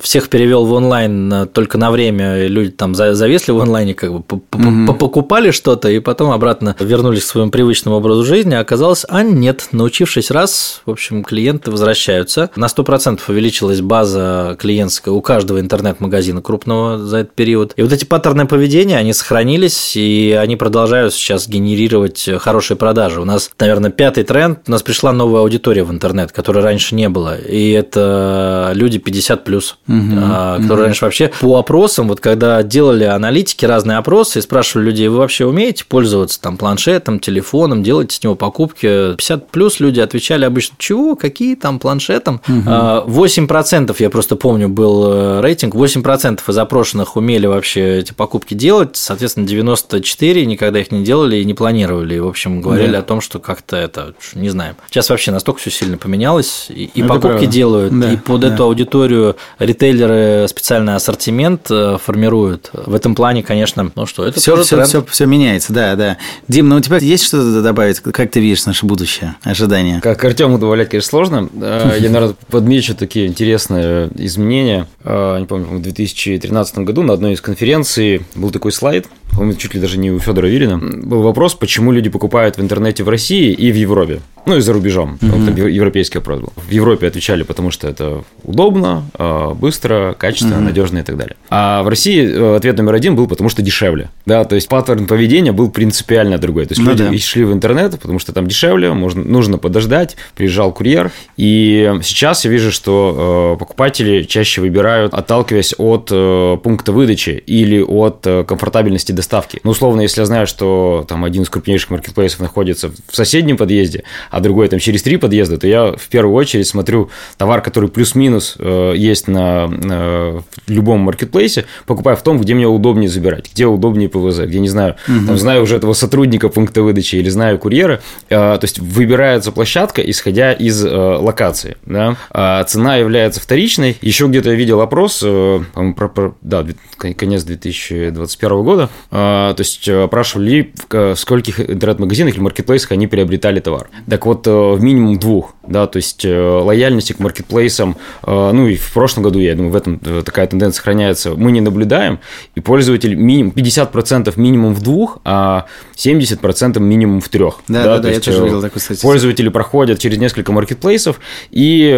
[0.00, 5.50] всех перевел в онлайн только на время, люди там завесли в онлайне, как бы покупали
[5.50, 9.68] что что-то, и потом обратно вернулись к своему привычному образу жизни, а оказалось, а нет,
[9.72, 12.50] научившись раз, в общем, клиенты возвращаются.
[12.54, 17.72] На 100% увеличилась база клиентская у каждого интернет-магазина крупного за этот период.
[17.76, 23.20] И вот эти паттерны поведения, они сохранились, и они продолжают сейчас генерировать хорошие продажи.
[23.20, 27.08] У нас, наверное, пятый тренд, у нас пришла новая аудитория в интернет, которой раньше не
[27.08, 30.82] было, и это люди 50 плюс, угу, которые угу.
[30.82, 35.44] раньше вообще по опросам, вот когда делали аналитики разные опросы и спрашивали людей, вы вообще
[35.54, 39.14] умеете пользоваться там планшетом, телефоном, делаете с него покупки?
[39.16, 42.40] 50 плюс люди отвечали обычно, чего, какие там планшетом?
[42.46, 42.68] Угу.
[42.68, 48.96] 8% я просто помню был э, рейтинг, 8% из опрошенных умели вообще эти покупки делать,
[48.96, 52.16] соответственно, 94 никогда их не делали и не планировали.
[52.16, 52.98] И, в общем, говорили да.
[52.98, 54.76] о том, что как-то это, не знаю.
[54.88, 57.46] Сейчас вообще настолько все сильно поменялось, и, и покупки правда.
[57.46, 58.48] делают, да, и под да.
[58.48, 62.70] эту аудиторию ритейлеры специальный ассортимент э, формируют.
[62.72, 66.16] В этом плане, конечно, ну что, это все, все, все, все меняется, да, да.
[66.48, 68.00] Дим, ну у тебя есть что-то добавить?
[68.00, 70.00] Как ты видишь наше будущее, ожидания?
[70.00, 71.48] Как Артему добавлять, конечно, сложно.
[71.54, 74.86] Я, наверное, подмечу такие интересные изменения.
[75.04, 79.74] А, не помню, в 2013 году на одной из конференций был такой слайд, по-моему, чуть
[79.74, 83.52] ли даже не у Федора Вирина, был вопрос, почему люди покупают в интернете в России
[83.52, 84.20] и в Европе.
[84.46, 85.18] Ну и за рубежом.
[85.20, 85.44] Mm-hmm.
[85.46, 86.52] Там европейский вопрос был.
[86.56, 90.60] В Европе отвечали, потому что это удобно, а, быстро, качественно, mm-hmm.
[90.60, 91.36] надежно и так далее.
[91.48, 94.10] А в России э, ответ номер один был, потому что дешевле.
[94.26, 96.66] Да, то есть паттерн поведения был принципиально другой.
[96.66, 97.18] То есть ну, люди да.
[97.18, 101.10] шли в интернет, потому что там дешевле, можно, нужно подождать, приезжал курьер.
[101.36, 107.80] И сейчас я вижу, что э, покупатели чаще выбирают, отталкиваясь от э, пункта выдачи или
[107.80, 109.60] от комфортабельности доставки.
[109.64, 114.04] Ну, условно, если я знаю, что там один из крупнейших маркетплейсов находится в соседнем подъезде,
[114.34, 118.56] а другой там через три подъезда, то я в первую очередь смотрю товар, который плюс-минус
[118.58, 124.08] э, есть на э, любом маркетплейсе, покупаю в том, где мне удобнее забирать, где удобнее
[124.08, 125.26] ПВЗ, где не знаю, угу.
[125.28, 130.02] там знаю уже этого сотрудника пункта выдачи или знаю курьера, э, то есть выбирается площадка,
[130.02, 133.96] исходя из э, локации, да, а цена является вторичной.
[134.00, 135.60] Еще где-то я видел опрос, э,
[135.96, 136.66] про, про, да,
[136.98, 143.90] конец 2021 года, э, то есть опрашивали, в скольких интернет-магазинах или маркетплейсах они приобретали товар.
[144.10, 148.50] Так так вот, э, в минимум двух, да, то есть э, лояльности к маркетплейсам, э,
[148.52, 152.20] ну и в прошлом году, я думаю, в этом такая тенденция сохраняется, мы не наблюдаем,
[152.54, 157.60] и пользователь минимум 50% минимум в двух, а 70% минимум в трех.
[157.68, 159.08] Да, да, да, да я тоже видел такую статистику.
[159.08, 161.20] Пользователи проходят через несколько маркетплейсов
[161.50, 161.92] и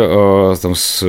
[0.61, 1.01] там, с,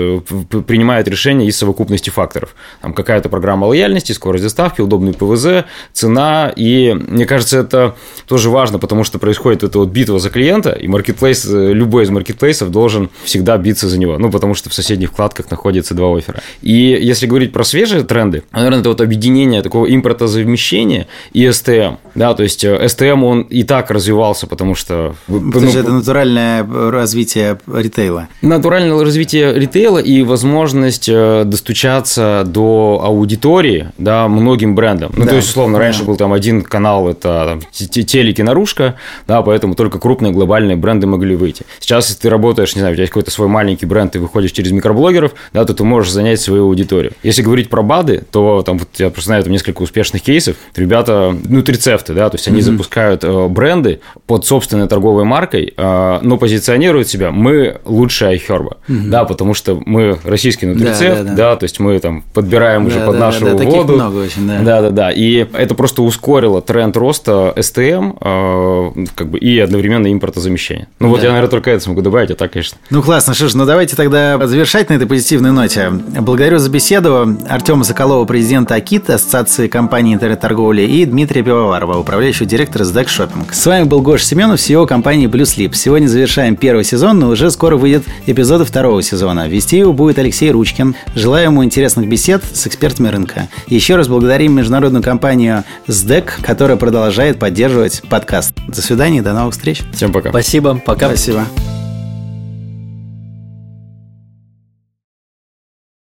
[0.68, 2.56] принимают решение из совокупности факторов.
[2.82, 7.96] Там какая-то программа лояльности, скорость доставки, удобный ПВЗ, цена, и мне кажется, это
[8.28, 12.04] тоже важно, потому что происходит эта вот битва за клиента, и маркетплейс маркетплейс, э, любой
[12.04, 16.16] из маркетплейсов должен всегда биться за него, ну, потому что в соседних вкладках находятся два
[16.16, 16.42] оффера.
[16.62, 22.34] И если говорить про свежие тренды, наверное, это вот объединение такого импортозавмещения и STM, да,
[22.34, 25.16] то есть STM, э, он и так развивался, потому что...
[25.28, 28.28] Потому ну, что это натуральное развитие ритейла.
[28.42, 35.12] Натуральное развитие ритейла и возможность э, достучаться до аудитории, да, многим брендам.
[35.16, 35.86] Ну, да, то есть, условно, да.
[35.86, 38.96] раньше был там один канал, это там, телеки наружка,
[39.28, 41.64] да, поэтому только крупные глобальные бренды бренды могли выйти.
[41.80, 44.52] Сейчас, если ты работаешь, не знаю, у тебя есть какой-то свой маленький бренд, ты выходишь
[44.52, 47.14] через микроблогеров, да, то ты можешь занять свою аудиторию.
[47.24, 50.56] Если говорить про БАДы, то там вот я просто знаю там несколько успешных кейсов.
[50.76, 52.62] Ребята, ну, трицефты, да, то есть они mm-hmm.
[52.62, 59.10] запускают э, бренды под собственной торговой маркой, э, но позиционируют себя мы лучшая iHerb, mm-hmm.
[59.10, 61.36] да, потому что мы российский нутрицепт, да, да, да.
[61.36, 63.94] да, то есть мы там подбираем да, уже под да, нашу да, воду.
[63.94, 64.62] много очень, да.
[64.62, 65.12] Да, да, да.
[65.12, 70.77] И это просто ускорило тренд роста STM, э, как бы и одновременно импортозамещения.
[71.00, 71.28] Ну, вот да.
[71.28, 72.78] я, наверное, только это смогу добавить, а так, конечно.
[72.90, 73.34] Ну, классно.
[73.34, 75.90] Что ж, ну давайте тогда завершать на этой позитивной ноте.
[75.90, 82.84] Благодарю за беседу Артема Соколова, президента АКИТ, Ассоциации компаний интернет-торговли, и Дмитрия Пивоварова, управляющего директора
[82.84, 83.54] SDAC Shopping.
[83.54, 85.74] С вами был Гош Семенов, CEO компании Blue Sleep.
[85.74, 89.48] Сегодня завершаем первый сезон, но уже скоро выйдет эпизоды второго сезона.
[89.48, 90.96] Вести его будет Алексей Ручкин.
[91.16, 93.48] Желаю ему интересных бесед с экспертами рынка.
[93.68, 98.54] Еще раз благодарим международную компанию SDEC, которая продолжает поддерживать подкаст.
[98.68, 99.84] До свидания, до новых встреч.
[99.94, 100.32] Всем пока.
[100.68, 100.82] Спасибо.
[100.82, 101.08] Пока.
[101.08, 101.46] Спасибо.